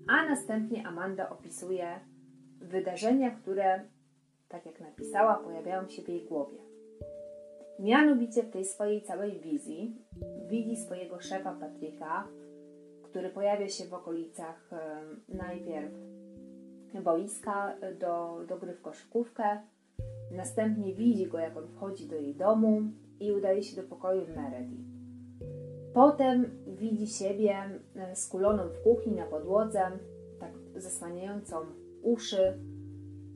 [0.08, 2.00] A następnie Amanda opisuje
[2.64, 3.80] wydarzenia, które,
[4.48, 6.58] tak jak napisała, pojawiają się w jej głowie.
[7.78, 9.96] Mianowicie w tej swojej całej wizji
[10.48, 12.28] widzi swojego szefa Patryka,
[13.02, 14.70] który pojawia się w okolicach
[15.28, 15.92] najpierw
[17.04, 19.60] boiska do, do gry w koszykówkę,
[20.30, 22.82] następnie widzi go, jak on wchodzi do jej domu
[23.20, 24.82] i udaje się do pokoju Meredith.
[25.94, 27.56] Potem widzi siebie
[28.14, 29.80] skuloną w kuchni na podłodze,
[30.40, 31.56] tak zasłaniającą
[32.04, 32.58] uszy,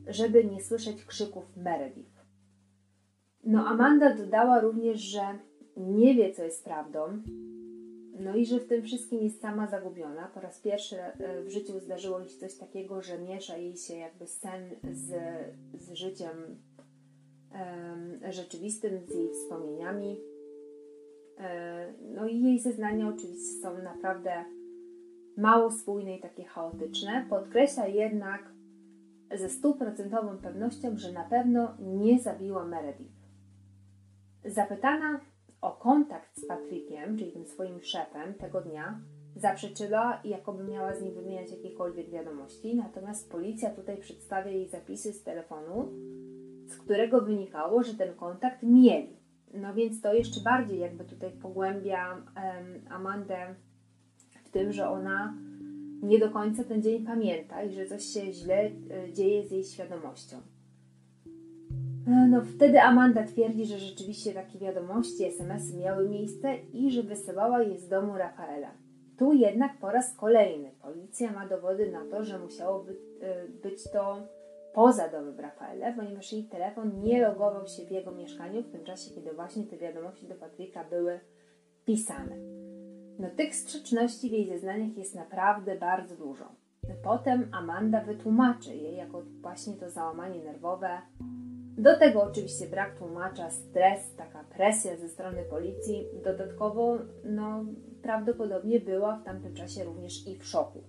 [0.07, 2.19] żeby nie słyszeć krzyków Meredith.
[3.43, 5.21] No, Amanda dodała również, że
[5.77, 7.21] nie wie, co jest prawdą,
[8.19, 10.27] no i że w tym wszystkim jest sama zagubiona.
[10.33, 13.95] Po raz pierwszy e, w życiu zdarzyło jej się coś takiego, że miesza jej się
[13.95, 15.13] jakby sen z,
[15.73, 16.57] z życiem
[18.29, 20.19] rzeczywistym, z jej wspomnieniami.
[21.37, 24.45] E, no i jej zeznania oczywiście są naprawdę
[25.37, 27.25] mało spójne i takie chaotyczne.
[27.29, 28.48] Podkreśla jednak
[29.37, 33.19] ze stuprocentową pewnością, że na pewno nie zabiła Meredith.
[34.45, 35.19] Zapytana
[35.61, 38.99] o kontakt z Patrykiem, czyli tym swoim szefem tego dnia,
[39.35, 45.23] zaprzeczyła, jakoby miała z nim wymieniać jakiekolwiek wiadomości, natomiast policja tutaj przedstawia jej zapisy z
[45.23, 45.89] telefonu,
[46.67, 49.19] z którego wynikało, że ten kontakt mieli.
[49.53, 52.23] No więc to jeszcze bardziej jakby tutaj pogłębia um,
[52.89, 53.55] Amandę
[54.45, 55.33] w tym, że ona
[56.01, 59.63] nie do końca ten dzień pamięta i że coś się źle e, dzieje z jej
[59.63, 60.37] świadomością.
[62.07, 67.63] E, no wtedy Amanda twierdzi, że rzeczywiście takie wiadomości, SMS-y miały miejsce i że wysyłała
[67.63, 68.71] je z domu Rafaela.
[69.17, 72.85] Tu jednak po raz kolejny policja ma dowody na to, że musiało
[73.21, 74.27] e, być to
[74.73, 79.15] poza domem Rafaela, ponieważ jej telefon nie logował się w jego mieszkaniu w tym czasie,
[79.15, 81.19] kiedy właśnie te wiadomości do Patryka były
[81.85, 82.58] pisane.
[83.19, 86.45] No tych sprzeczności w jej zeznaniach jest naprawdę bardzo dużo.
[87.03, 91.01] Potem Amanda wytłumaczy jej jako właśnie to załamanie nerwowe,
[91.77, 96.05] Do tego oczywiście brak tłumacza, stres, taka presja ze strony policji.
[96.23, 97.65] Dodatkowo, no,
[98.01, 100.83] prawdopodobnie była w tamtym czasie również i w szoku.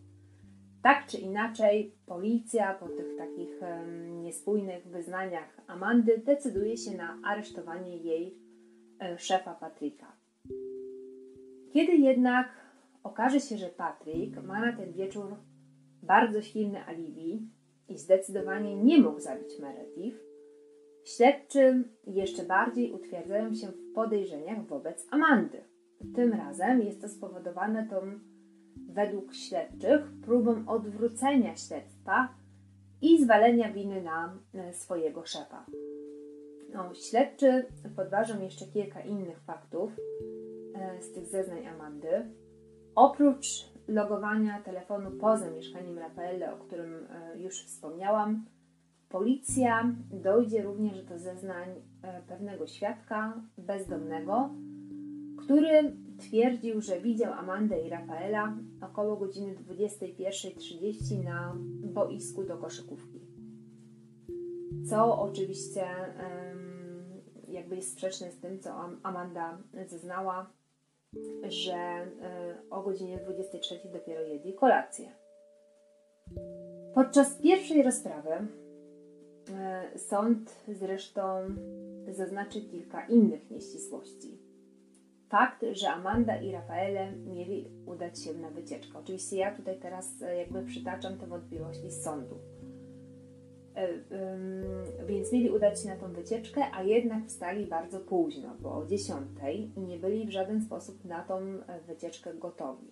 [0.82, 7.96] Tak czy inaczej, policja po tych takich um, niespójnych wyznaniach Amandy decyduje się na aresztowanie
[7.96, 8.38] jej
[9.00, 10.12] e, szefa Patryka.
[11.72, 12.48] Kiedy jednak
[13.02, 15.36] okaże się, że Patryk ma na ten wieczór
[16.02, 17.48] bardzo silne alibi
[17.88, 20.16] i zdecydowanie nie mógł zabić Meredith,
[21.04, 25.64] śledczy jeszcze bardziej utwierdzają się w podejrzeniach wobec Amandy.
[26.14, 27.96] Tym razem jest to spowodowane tą,
[28.88, 32.34] według śledczych, próbą odwrócenia śledztwa
[33.02, 35.66] i zwalenia winy na e, swojego szefa.
[36.72, 39.90] No, śledczy podważą jeszcze kilka innych faktów
[41.00, 42.30] z tych zeznań Amandy.
[42.94, 43.46] Oprócz
[43.88, 48.44] logowania telefonu poza mieszkaniem Rafaele, o którym e, już wspomniałam,
[49.08, 51.68] policja dojdzie również do zeznań
[52.28, 54.50] pewnego świadka bezdomnego,
[55.38, 61.56] który twierdził, że widział Amandę i Rafaela około godziny 21.30 na
[61.92, 63.20] boisku do koszykówki.
[64.88, 65.86] Co oczywiście
[67.48, 70.50] jakby jest sprzeczne z tym, co Amanda zeznała,
[71.48, 72.06] że e,
[72.70, 75.12] o godzinie 23 dopiero jedli kolację.
[76.94, 81.22] Podczas pierwszej rozprawy e, sąd zresztą
[82.08, 84.50] zaznaczy kilka innych nieścisłości
[85.30, 88.98] fakt, że Amanda i Rafaele mieli udać się na wycieczkę.
[88.98, 92.38] Oczywiście ja tutaj teraz e, jakby przytaczam te wątpliwości z sądu.
[93.74, 93.88] E,
[95.06, 99.18] więc mieli udać się na tą wycieczkę, a jednak wstali bardzo późno, bo o 10
[99.76, 102.90] i nie byli w żaden sposób na tą e, wycieczkę gotowi.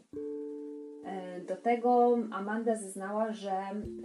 [1.48, 3.52] Do tego Amanda zeznała, że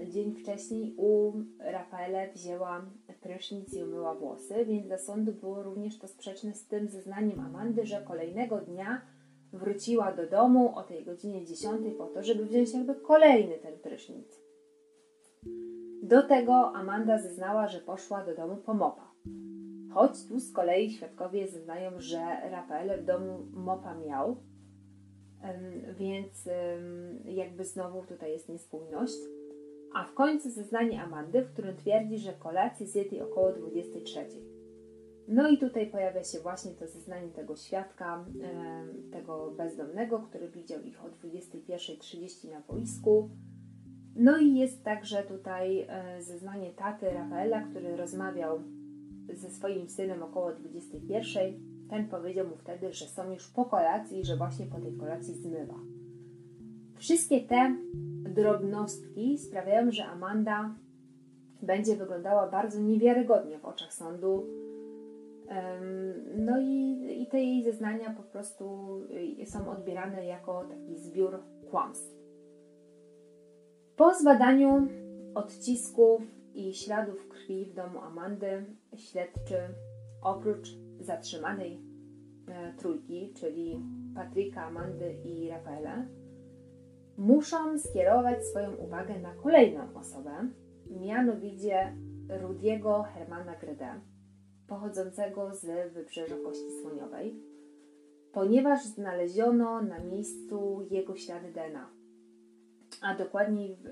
[0.08, 2.86] dzień wcześniej u Rafaele wzięła
[3.22, 7.86] prysznic i umyła włosy, więc dla sądu było również to sprzeczne z tym zeznaniem Amandy,
[7.86, 9.02] że kolejnego dnia
[9.54, 14.44] wróciła do domu o tej godzinie 10 po to, żeby wziąć jakby kolejny ten prysznic.
[16.04, 19.12] Do tego Amanda zeznała, że poszła do domu po mopa.
[19.94, 22.20] Choć tu z kolei świadkowie zeznają, że
[22.52, 24.38] Rafael w domu mopa miał,
[25.98, 26.50] więc
[27.26, 29.18] jakby znowu tutaj jest niespójność.
[29.96, 34.20] A w końcu zeznanie Amandy, w którym twierdzi, że kolację zjedli około 23.
[35.28, 38.26] No i tutaj pojawia się właśnie to zeznanie tego świadka,
[39.12, 43.30] tego bezdomnego, który widział ich o 21.30 na boisku.
[44.16, 48.60] No i jest także tutaj e, zeznanie taty Rafaela, który rozmawiał
[49.34, 51.54] ze swoim synem około 21.00
[51.90, 55.34] ten powiedział mu wtedy, że są już po kolacji i że właśnie po tej kolacji
[55.34, 55.80] zmywa.
[56.96, 57.76] Wszystkie te
[58.30, 60.76] drobnostki sprawiają, że Amanda
[61.62, 64.48] będzie wyglądała bardzo niewiarygodnie w oczach sądu.
[66.38, 68.98] No i, i te jej zeznania po prostu
[69.42, 71.40] y, są odbierane jako taki zbiór
[71.72, 72.23] kłamstw.
[73.96, 74.88] Po zbadaniu
[75.36, 76.22] odcisków
[76.54, 79.58] i śladów krwi w domu Amandy, śledczy
[80.22, 81.82] oprócz zatrzymanej
[82.48, 83.80] e, trójki, czyli
[84.16, 86.06] Patryka, Amandy i Rafaela,
[87.18, 90.32] muszą skierować swoją uwagę na kolejną osobę,
[90.90, 91.96] mianowicie
[92.42, 94.02] Rudiego Hermana Grede,
[94.68, 97.40] pochodzącego z wybrzeża Kości Słoniowej,
[98.32, 102.03] ponieważ znaleziono na miejscu jego ślady DNA,
[103.04, 103.90] a dokładniej w,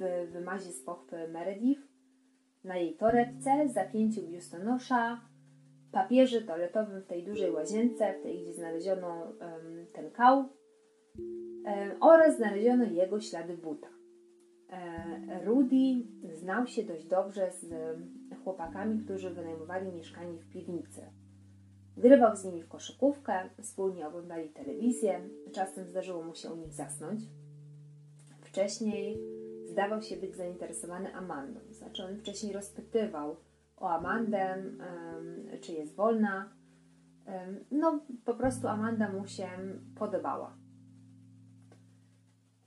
[0.00, 1.80] w wymazie z pochwy Meredith,
[2.64, 5.20] na jej torebce, zapięciu biustonosza,
[5.92, 10.48] papierze toaletowym w tej dużej łazience, w tej, gdzie znaleziono um, ten kał um,
[12.00, 13.88] oraz znaleziono jego ślady buta.
[14.70, 17.66] E, Rudy znał się dość dobrze z
[18.44, 21.02] chłopakami, którzy wynajmowali mieszkanie w piwnicy.
[21.96, 25.20] Grywał z nimi w koszykówkę, wspólnie oglądali telewizję,
[25.52, 27.20] czasem zdarzyło mu się u nich zasnąć.
[28.56, 29.18] Wcześniej
[29.64, 33.36] zdawał się być zainteresowany Amandą, znaczy on wcześniej rozpytywał
[33.76, 34.62] o Amandę,
[35.60, 36.52] czy jest wolna.
[37.70, 39.48] No, po prostu Amanda mu się
[39.98, 40.56] podobała.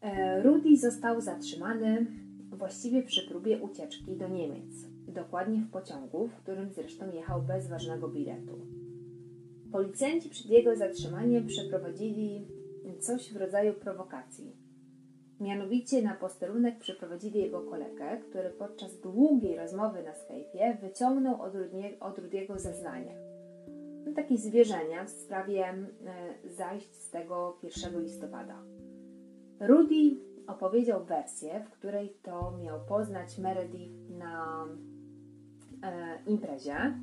[0.01, 2.05] E, Rudy został zatrzymany
[2.49, 8.07] właściwie przy próbie ucieczki do Niemiec, dokładnie w pociągu, w którym zresztą jechał bez ważnego
[8.07, 8.59] biletu.
[9.71, 12.47] Policjanci przed jego zatrzymaniem przeprowadzili
[12.99, 14.68] coś w rodzaju prowokacji.
[15.39, 22.05] Mianowicie na posterunek przyprowadzili jego kolegę, który podczas długiej rozmowy na Skype'ie wyciągnął od, Rudiego,
[22.05, 23.13] od Rudiego zeznania.
[24.05, 25.85] No, takie zwierzenia w sprawie e,
[26.49, 28.55] zajść z tego 1 listopada.
[29.59, 30.17] Rudy
[30.47, 34.65] opowiedział wersję, w której to miał poznać Meredith na
[36.27, 36.93] imprezie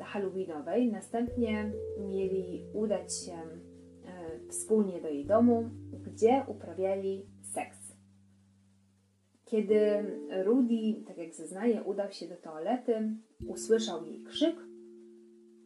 [0.00, 0.92] halloweenowej.
[0.92, 1.72] Następnie
[2.08, 3.36] mieli udać się
[4.48, 5.70] wspólnie do jej domu,
[6.02, 7.78] gdzie uprawiali seks.
[9.44, 9.80] Kiedy
[10.44, 13.16] Rudy, tak jak zeznaje, udał się do toalety,
[13.46, 14.56] usłyszał jej krzyk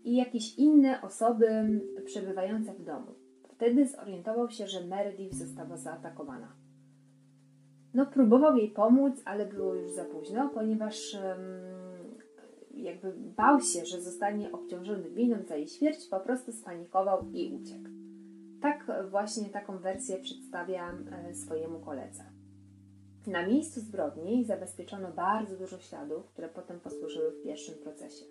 [0.05, 3.15] i jakieś inne osoby przebywające w domu.
[3.49, 6.57] Wtedy zorientował się, że Meredith została zaatakowana.
[7.95, 11.17] No, próbował jej pomóc, ale było już za późno, ponieważ
[12.75, 18.00] jakby bał się, że zostanie obciążony winą za jej śmierć, po prostu spanikował i uciekł.
[18.63, 22.25] Tak właśnie taką wersję przedstawia e, swojemu koledze.
[23.27, 28.25] Na miejscu zbrodni zabezpieczono bardzo dużo śladów, które potem posłużyły w pierwszym procesie.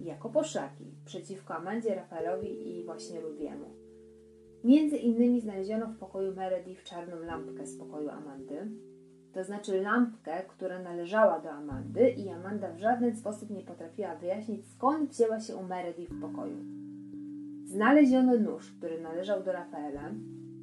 [0.00, 3.66] Jako poszlaki przeciwko Amandzie Rafaelowi i właśnie Rudiemu.
[4.64, 8.68] Między innymi znaleziono w pokoju Meredith czarną lampkę z pokoju Amandy,
[9.32, 14.66] to znaczy lampkę, która należała do Amandy i Amanda w żaden sposób nie potrafiła wyjaśnić,
[14.66, 16.83] skąd wzięła się u Meredith w pokoju.
[17.74, 20.10] Znaleziono nóż, który należał do Rafaela.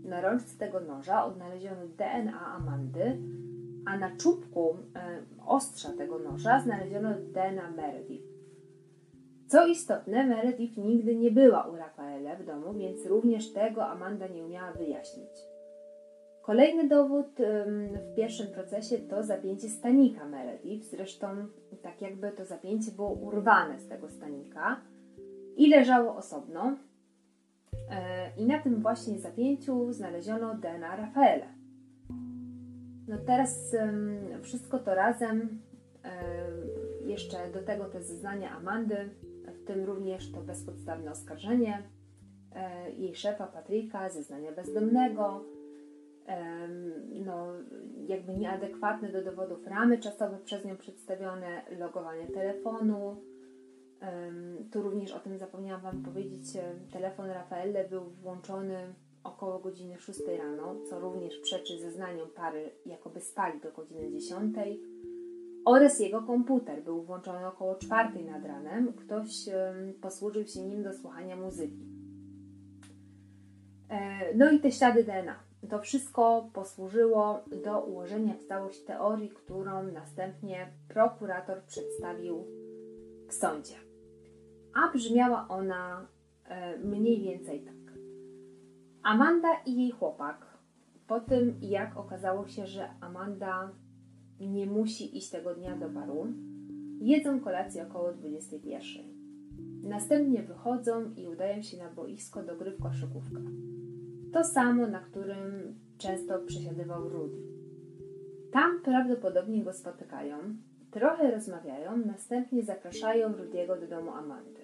[0.04, 3.18] Na rączce tego noża odnaleziono DNA Amandy,
[3.86, 8.28] a na czubku e, ostrza tego noża znaleziono DNA Meredith.
[9.48, 14.46] Co istotne, Meredith nigdy nie była u Rafaela w domu, więc również tego Amanda nie
[14.46, 15.32] umiała wyjaśnić.
[16.42, 17.28] Kolejny dowód
[18.12, 20.86] w pierwszym procesie to zapięcie stanika Meredith.
[20.86, 21.28] Zresztą
[21.82, 24.82] tak jakby to zapięcie było urwane z tego stanika
[25.58, 26.78] i leżało osobno.
[27.92, 31.48] E, I na tym właśnie zapięciu znaleziono DNA Rafaela.
[33.08, 33.76] No teraz
[34.42, 35.62] wszystko to razem,
[37.06, 39.10] jeszcze do tego te zeznania Amandy,
[39.48, 41.84] w tym również to bezpodstawne oskarżenie
[42.56, 45.46] e, jej szefa Patryka, zeznania bezdomnego,
[47.26, 47.54] no,
[48.08, 53.16] jakby nieadekwatne do dowodów ramy czasowe przez nią przedstawione, logowanie telefonu.
[54.72, 56.44] Tu również o tym zapomniałam Wam powiedzieć.
[56.92, 58.94] Telefon Rafaelle był włączony
[59.24, 64.56] około godziny 6 rano, co również przeczy zeznaniom pary, jakoby spali do godziny 10.
[65.66, 68.94] Oraz jego komputer był włączony około 4 nad ranem.
[68.94, 69.50] Ktoś
[70.02, 71.86] posłużył się nim do słuchania muzyki.
[73.90, 75.40] E, no i te ślady DNA.
[75.70, 82.46] To wszystko posłużyło do ułożenia w całość teorii, którą następnie prokurator przedstawił
[83.28, 83.91] w sądzie.
[84.74, 86.08] A brzmiała ona
[86.46, 87.94] e, mniej więcej tak.
[89.04, 90.58] Amanda i jej chłopak,
[91.08, 93.72] po tym jak okazało się, że Amanda
[94.40, 96.28] nie musi iść tego dnia do baru,
[97.02, 99.06] jedzą kolację około 21.
[99.84, 103.42] Następnie wychodzą i udają się na boisko do gry w koszykówkę.
[104.34, 107.38] To samo, na którym często przesiadywał Rudy.
[108.52, 110.38] Tam prawdopodobnie go spotykają,
[110.92, 114.61] trochę rozmawiają, następnie zapraszają Rudiego do domu Amandy.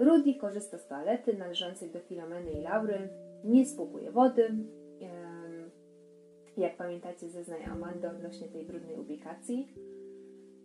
[0.00, 3.08] Rudy korzysta z toalety należącej do Filomeny i Laury,
[3.44, 4.50] nie spłukuje wody.
[6.56, 9.68] Jak pamiętacie, zeznań Amandy odnośnie tej brudnej ubikacji.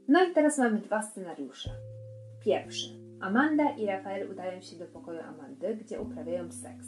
[0.07, 1.69] No i teraz mamy dwa scenariusze.
[2.43, 2.89] Pierwszy.
[3.21, 6.87] Amanda i Rafael udają się do pokoju Amandy, gdzie uprawiają seks.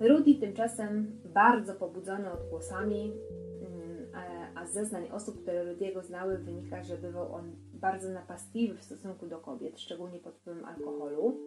[0.00, 3.12] Rudy tymczasem bardzo pobudzony odgłosami,
[3.60, 4.06] mm,
[4.54, 7.52] a z zeznań osób, które Rudiego znały, wynika, że bywał on
[7.84, 11.40] bardzo napastliwy w stosunku do kobiet, szczególnie pod wpływem alkoholu.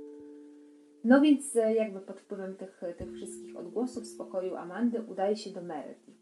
[1.04, 5.50] No więc e, jakby pod wpływem tych, tych wszystkich odgłosów z pokoju Amandy udaje się
[5.50, 6.18] do Meredith.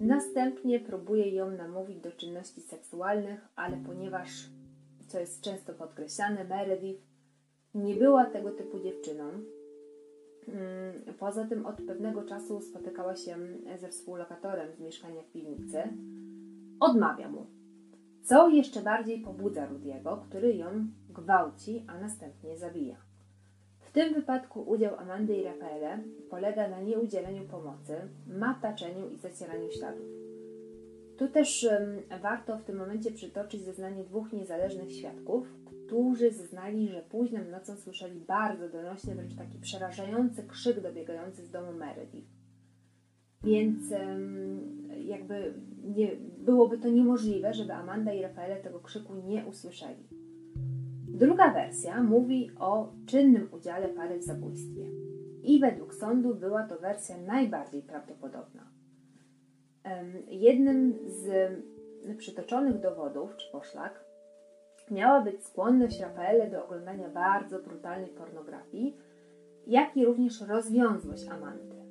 [0.00, 4.30] Następnie próbuje ją namówić do czynności seksualnych, ale ponieważ,
[5.08, 7.02] co jest często podkreślane, Meredith
[7.74, 9.24] nie była tego typu dziewczyną,
[10.48, 13.36] Mm, poza tym od pewnego czasu spotykała się
[13.78, 15.82] ze współlokatorem z mieszkania w piwnicy.
[16.80, 17.46] Odmawia mu,
[18.28, 22.96] co jeszcze bardziej pobudza Rudiego, który ją gwałci, a następnie zabija.
[23.80, 25.98] W tym wypadku udział Amandy i Rafaele
[26.30, 27.94] polega na nieudzieleniu pomocy,
[28.26, 30.06] mataczeniu i zacieraniu śladów.
[31.16, 37.02] Tu też um, warto w tym momencie przytoczyć zeznanie dwóch niezależnych świadków, którzy zeznali, że
[37.02, 42.37] późną nocą słyszeli bardzo donośny, wręcz taki przerażający krzyk dobiegający z domu Meredith.
[43.44, 43.82] Więc
[45.04, 50.08] jakby nie, byłoby to niemożliwe, żeby Amanda i Rafaele tego krzyku nie usłyszeli.
[51.08, 54.86] Druga wersja mówi o czynnym udziale pary w zabójstwie.
[55.42, 58.70] I według sądu była to wersja najbardziej prawdopodobna.
[60.28, 61.52] Jednym z
[62.18, 64.04] przytoczonych dowodów, czy poszlak,
[64.90, 68.96] miała być skłonność Rafaele do oglądania bardzo brutalnej pornografii,
[69.66, 71.87] jak i również rozwiązłość Amandy.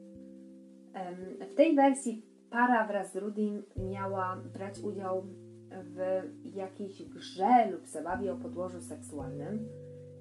[1.51, 5.23] W tej wersji para wraz z Rudim miała brać udział
[5.71, 6.21] w
[6.55, 9.67] jakiejś grze lub zabawie o podłożu seksualnym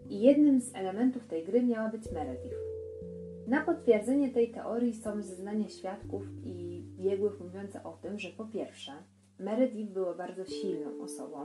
[0.09, 2.57] i jednym z elementów tej gry miała być Meredith.
[3.47, 8.93] Na potwierdzenie tej teorii są zeznania świadków i biegłych mówiące o tym, że po pierwsze,
[9.39, 11.39] Meredith była bardzo silną osobą,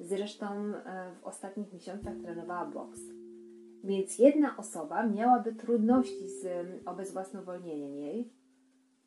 [0.00, 3.00] zresztą e, w ostatnich miesiącach trenowała boks.
[3.84, 6.46] Więc jedna osoba miałaby trudności z
[6.86, 8.39] obezwłasnowolnieniem jej.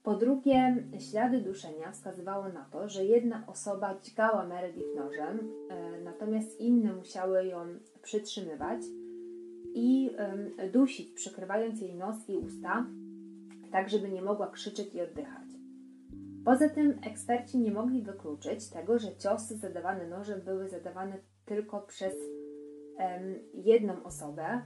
[0.04, 6.60] Po drugie, ślady duszenia wskazywało na to, że jedna osoba dźgała Meredith nożem, e, natomiast
[6.60, 7.66] inne musiały ją
[8.02, 8.82] przytrzymywać
[9.74, 10.16] i
[10.74, 12.86] dusić, przykrywając jej nos i usta,
[13.72, 15.48] tak żeby nie mogła krzyczeć i oddychać.
[16.46, 22.14] Poza tym eksperci nie mogli wykluczyć tego, że ciosy zadawane nożem były zadawane tylko przez
[23.54, 24.62] jedną osobę.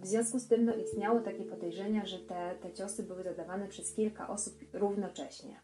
[0.00, 3.94] W związku z tym no, istniało takie podejrzenia, że te, te ciosy były zadawane przez
[3.94, 5.60] kilka osób równocześnie.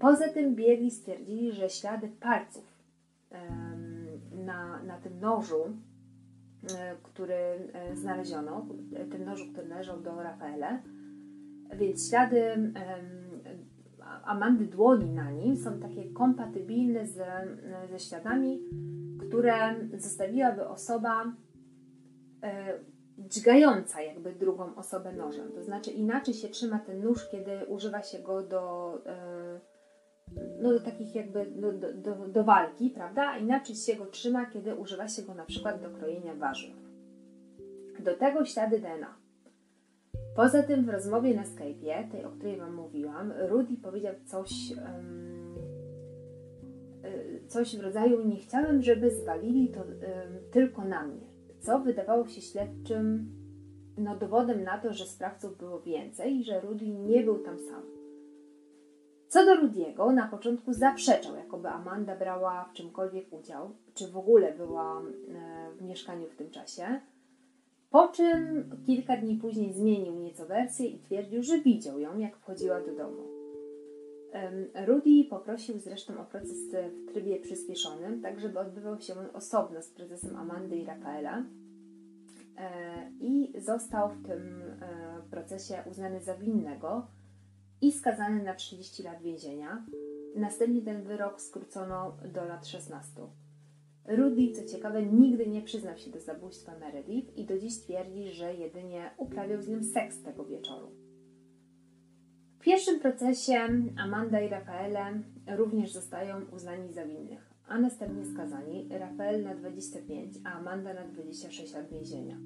[0.00, 2.64] Poza tym biegli stwierdzili, że ślady palców
[4.32, 5.76] na, na tym nożu
[6.72, 8.66] E, który e, znaleziono,
[9.10, 10.82] tym nożu, który należał do Rafaela.
[11.76, 12.72] Więc ślady
[14.24, 17.18] Amandy dłoni na nim są takie kompatybilne z,
[17.90, 18.60] ze śladami,
[19.18, 21.32] które zostawiłaby osoba
[23.18, 25.52] dźgająca jakby drugą osobę nożem.
[25.52, 28.94] To znaczy inaczej się trzyma ten nóż, kiedy używa się go do
[30.60, 33.28] no, do takich jakby do, do, do, do walki, prawda?
[33.28, 36.74] A inaczej się go trzyma, kiedy używa się go na przykład do krojenia warzyw.
[38.00, 39.14] Do tego ślady DNA.
[40.36, 45.54] Poza tym w rozmowie na Skype'ie, tej o której Wam mówiłam, Rudy powiedział coś, um,
[47.48, 49.98] coś w rodzaju nie chciałem, żeby zwalili to um,
[50.50, 51.26] tylko na mnie,
[51.64, 53.28] co wydawało się śledczym
[53.98, 57.82] no, dowodem na to, że sprawców było więcej i że Rudy nie był tam sam.
[59.28, 64.52] Co do Rudiego, na początku zaprzeczał, jakoby Amanda brała w czymkolwiek udział, czy w ogóle
[64.52, 65.04] była e,
[65.78, 67.00] w mieszkaniu w tym czasie.
[67.90, 72.80] Po czym kilka dni później zmienił nieco wersję i twierdził, że widział ją, jak wchodziła
[72.80, 73.33] do domu.
[74.86, 79.88] Rudy poprosił zresztą o proces w trybie przyspieszonym, tak żeby odbywał się on osobno z
[79.88, 81.44] prezesem Amandy i Rafaela.
[82.58, 87.06] E, I został w tym e, procesie uznany za winnego
[87.80, 89.86] i skazany na 30 lat więzienia.
[90.36, 93.20] Następnie ten wyrok skrócono do lat 16.
[94.06, 98.54] Rudy, co ciekawe, nigdy nie przyznał się do zabójstwa Meredith i do dziś twierdzi, że
[98.54, 101.03] jedynie uprawiał z nią seks tego wieczoru.
[102.64, 105.20] W pierwszym procesie Amanda i Rafaele
[105.56, 111.74] również zostają uznani za winnych, a następnie skazani Rafael na 25, a Amanda na 26
[111.74, 112.36] lat więzienia.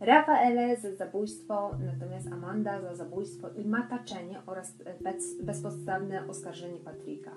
[0.00, 7.32] Rafaele za zabójstwo, natomiast Amanda za zabójstwo i mataczenie oraz bez, bezpodstawne oskarżenie Patryka.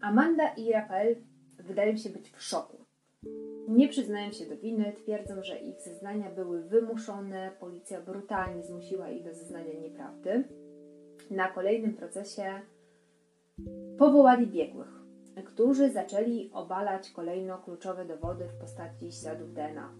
[0.00, 1.16] Amanda i Rafael
[1.58, 2.83] wydają się być w szoku.
[3.68, 9.24] Nie przyznają się do winy, twierdzą, że ich zeznania były wymuszone, policja brutalnie zmusiła ich
[9.24, 10.44] do zeznania nieprawdy.
[11.30, 12.60] Na kolejnym procesie
[13.98, 15.00] powołali biegłych,
[15.44, 19.92] którzy zaczęli obalać kolejno kluczowe dowody w postaci śladów DNA.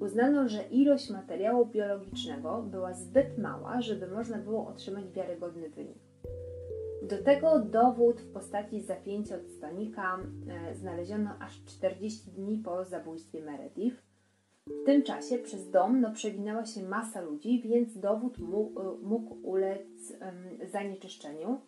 [0.00, 6.05] Uznano, że ilość materiału biologicznego była zbyt mała, żeby można było otrzymać wiarygodny wynik.
[7.08, 10.18] Do tego dowód w postaci zapięcia od stanika
[10.70, 13.96] e, znaleziono aż 40 dni po zabójstwie Meredith.
[14.66, 19.34] W tym czasie przez dom no, przewinęła się masa ludzi, więc dowód mógł, e, mógł
[19.42, 19.88] ulec
[20.72, 21.60] zanieczyszczeniu,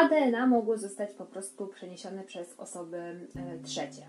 [0.00, 3.26] a DNA mogło zostać po prostu przeniesione przez osoby e,
[3.62, 4.02] trzecie.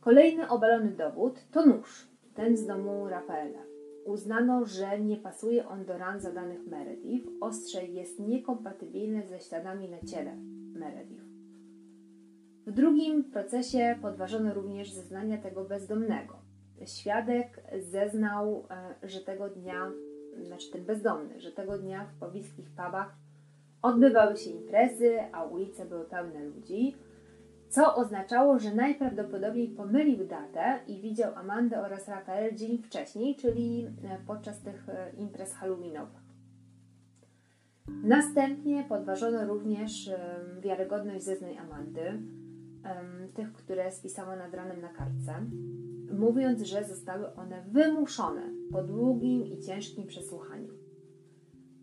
[0.00, 3.73] Kolejny obalony dowód to nóż, ten z domu Rafaela.
[4.04, 7.28] Uznano, że nie pasuje on do ran zadanych Meredith.
[7.40, 10.36] Ostrze jest niekompatybilne ze śladami na ciele
[10.74, 11.24] Meredith.
[12.66, 16.34] W drugim procesie podważono również zeznania tego bezdomnego.
[16.86, 18.66] Świadek zeznał,
[19.02, 19.92] e, że tego dnia,
[20.42, 23.16] znaczy ten bezdomny, że tego dnia w pobliskich pubach
[23.82, 26.94] odbywały się imprezy, a ulice były pełne ludzi
[27.74, 34.18] co oznaczało, że najprawdopodobniej pomylił datę i widział Amandę oraz Rafael dzień wcześniej, czyli e,
[34.26, 36.24] podczas tych e, imprez halloweenowych.
[38.04, 40.10] Następnie podważono również
[40.60, 42.22] wiarygodność zeznań Amandy,
[43.34, 45.34] tych, które spisała nad ranem na kartce,
[46.18, 50.72] mówiąc, że zostały one wymuszone po długim i ciężkim przesłuchaniu.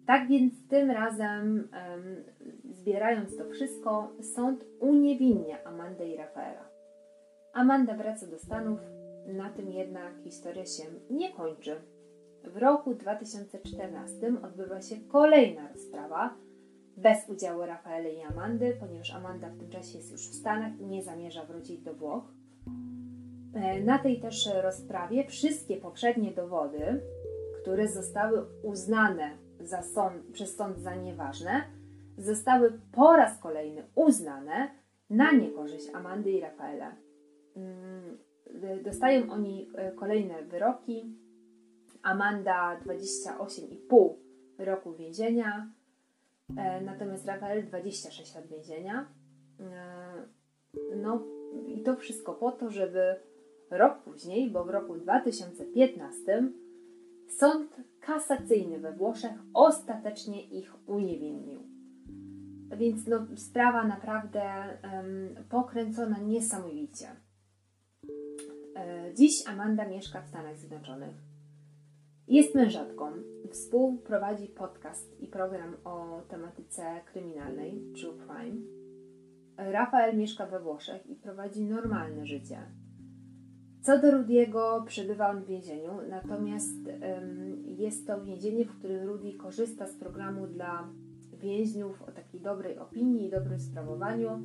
[0.05, 1.67] Tak więc tym razem
[2.81, 6.69] Zbierając to wszystko, sąd uniewinnia Amandę i Rafaela.
[7.53, 8.79] Amanda wraca do Stanów,
[9.27, 11.75] na tym jednak historia się nie kończy.
[12.43, 16.35] W roku 2014 odbywa się kolejna rozprawa,
[16.97, 20.85] bez udziału Rafaela i Amandy, ponieważ Amanda w tym czasie jest już w Stanach i
[20.85, 22.23] nie zamierza wrócić do Włoch.
[23.53, 27.01] E, na tej też rozprawie wszystkie poprzednie dowody,
[27.61, 29.37] które zostały uznane
[29.93, 31.80] sąd, przez sąd za nieważne,
[32.17, 34.69] zostały po raz kolejny uznane
[35.09, 36.95] na niekorzyść Amandy i Rafaela.
[37.55, 38.17] Mm,
[38.83, 41.15] dostają oni e, kolejne wyroki.
[42.03, 44.13] Amanda 28,5
[44.57, 45.71] roku więzienia,
[46.57, 49.05] e, natomiast Rafael 26 lat więzienia.
[50.95, 51.23] No
[51.67, 53.15] i to wszystko po to, żeby
[53.71, 56.51] Rok później, bo w roku 2015,
[57.27, 61.70] sąd kasacyjny we Włoszech ostatecznie ich uniewinnił.
[62.77, 64.41] Więc no, sprawa naprawdę
[64.83, 67.07] um, pokręcona niesamowicie.
[68.75, 71.15] E, dziś Amanda mieszka w Stanach Zjednoczonych.
[72.27, 73.11] Jest mężatką,
[73.51, 78.61] współprowadzi podcast i program o tematyce kryminalnej, True Crime.
[79.57, 82.57] Rafael mieszka we Włoszech i prowadzi normalne życie
[83.81, 89.33] co do Rudiego, przebywa on w więzieniu, natomiast um, jest to więzienie, w którym Rudy
[89.33, 90.89] korzysta z programu dla
[91.41, 94.39] więźniów o takiej dobrej opinii i dobrym sprawowaniu.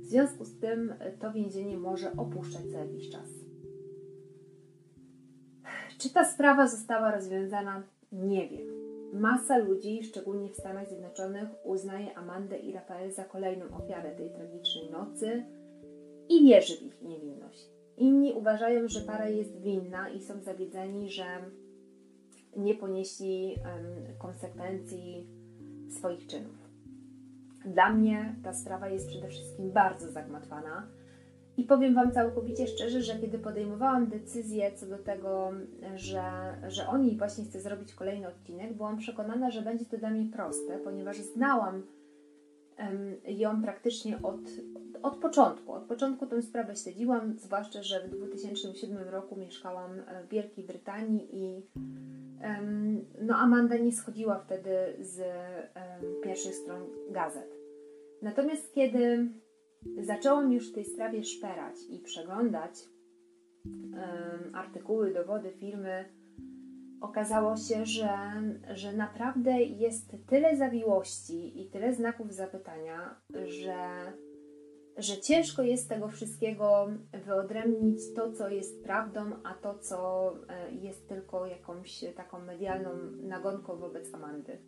[0.00, 3.28] W związku z tym to więzienie może opuszczać co jakiś czas.
[5.98, 7.82] Czy ta sprawa została rozwiązana?
[8.12, 8.66] Nie wiem.
[9.12, 14.90] Masa ludzi, szczególnie w Stanach Zjednoczonych, uznaje Amandę i Rafael za kolejną ofiarę tej tragicznej
[14.90, 15.44] nocy
[16.28, 17.68] i wierzy w ich niewinność.
[17.96, 21.24] Inni uważają, że para jest winna i są zawiedzeni, że
[22.56, 25.26] nie ponieśli um, konsekwencji
[25.92, 26.68] swoich czynów.
[27.64, 30.86] Dla mnie ta sprawa jest przede wszystkim bardzo zagmatwana.
[31.56, 35.52] I powiem Wam całkowicie szczerze, że kiedy podejmowałam decyzję co do tego,
[35.96, 36.22] że,
[36.68, 40.78] że oni właśnie chce zrobić kolejny odcinek, byłam przekonana, że będzie to dla mnie proste,
[40.78, 41.82] ponieważ znałam
[43.24, 44.40] ją praktycznie od,
[45.02, 45.72] od początku.
[45.72, 49.90] Od początku tę sprawę śledziłam, zwłaszcza, że w 2007 roku mieszkałam
[50.26, 51.66] w Wielkiej Brytanii i
[53.20, 54.70] no, Amanda nie schodziła wtedy
[55.00, 55.20] z
[56.22, 57.54] pierwszych stron gazet.
[58.22, 59.28] Natomiast kiedy
[60.00, 62.72] zaczęłam już w tej sprawie szperać i przeglądać
[64.52, 66.04] artykuły, dowody, filmy,
[67.00, 68.18] okazało się, że,
[68.74, 74.12] że naprawdę jest tyle zawiłości i tyle znaków zapytania, że,
[74.96, 76.88] że ciężko jest z tego wszystkiego
[77.26, 82.90] wyodrębnić to, co jest prawdą, a to, co e, jest tylko jakąś taką medialną
[83.22, 84.58] nagonką wobec Amandy.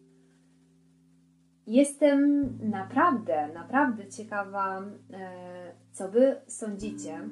[1.66, 7.28] Jestem naprawdę, naprawdę ciekawa, e, co Wy sądzicie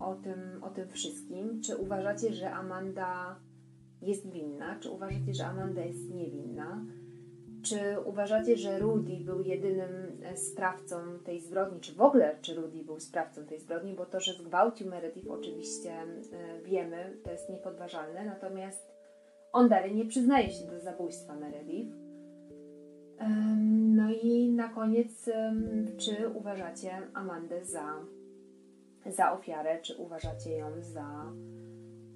[0.00, 1.60] o tym, o tym wszystkim.
[1.62, 3.40] Czy uważacie, że Amanda
[4.02, 4.78] jest winna?
[4.80, 6.84] Czy uważacie, że Amanda jest niewinna?
[7.62, 11.80] Czy uważacie, że Rudy był jedynym e, sprawcą tej zbrodni?
[11.80, 13.94] Czy w ogóle, czy Rudy był sprawcą tej zbrodni?
[13.94, 18.96] Bo to, że zgwałcił Meredith, oczywiście e, wiemy, to jest niepodważalne, natomiast
[19.52, 21.90] on dalej nie przyznaje się do zabójstwa Meredith.
[23.96, 25.30] No i na koniec,
[25.96, 27.94] czy uważacie Amandę za
[29.08, 31.32] za ofiarę, czy uważacie ją za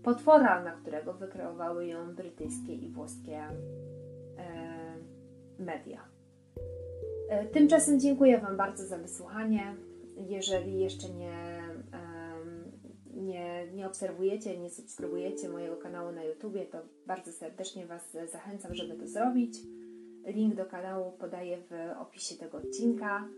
[0.03, 3.55] potwora, na którego wykreowały ją brytyjskie i włoskie e,
[5.59, 6.09] media.
[7.29, 9.77] E, tymczasem dziękuję Wam bardzo za wysłuchanie.
[10.17, 11.61] Jeżeli jeszcze nie,
[13.21, 18.97] nie, nie obserwujecie, nie subskrybujecie mojego kanału na YouTubie, to bardzo serdecznie Was zachęcam, żeby
[18.97, 19.59] to zrobić.
[20.27, 23.29] Link do kanału podaję w opisie tego odcinka.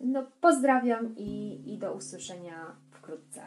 [0.00, 3.46] No, pozdrawiam i, i do usłyszenia wkrótce.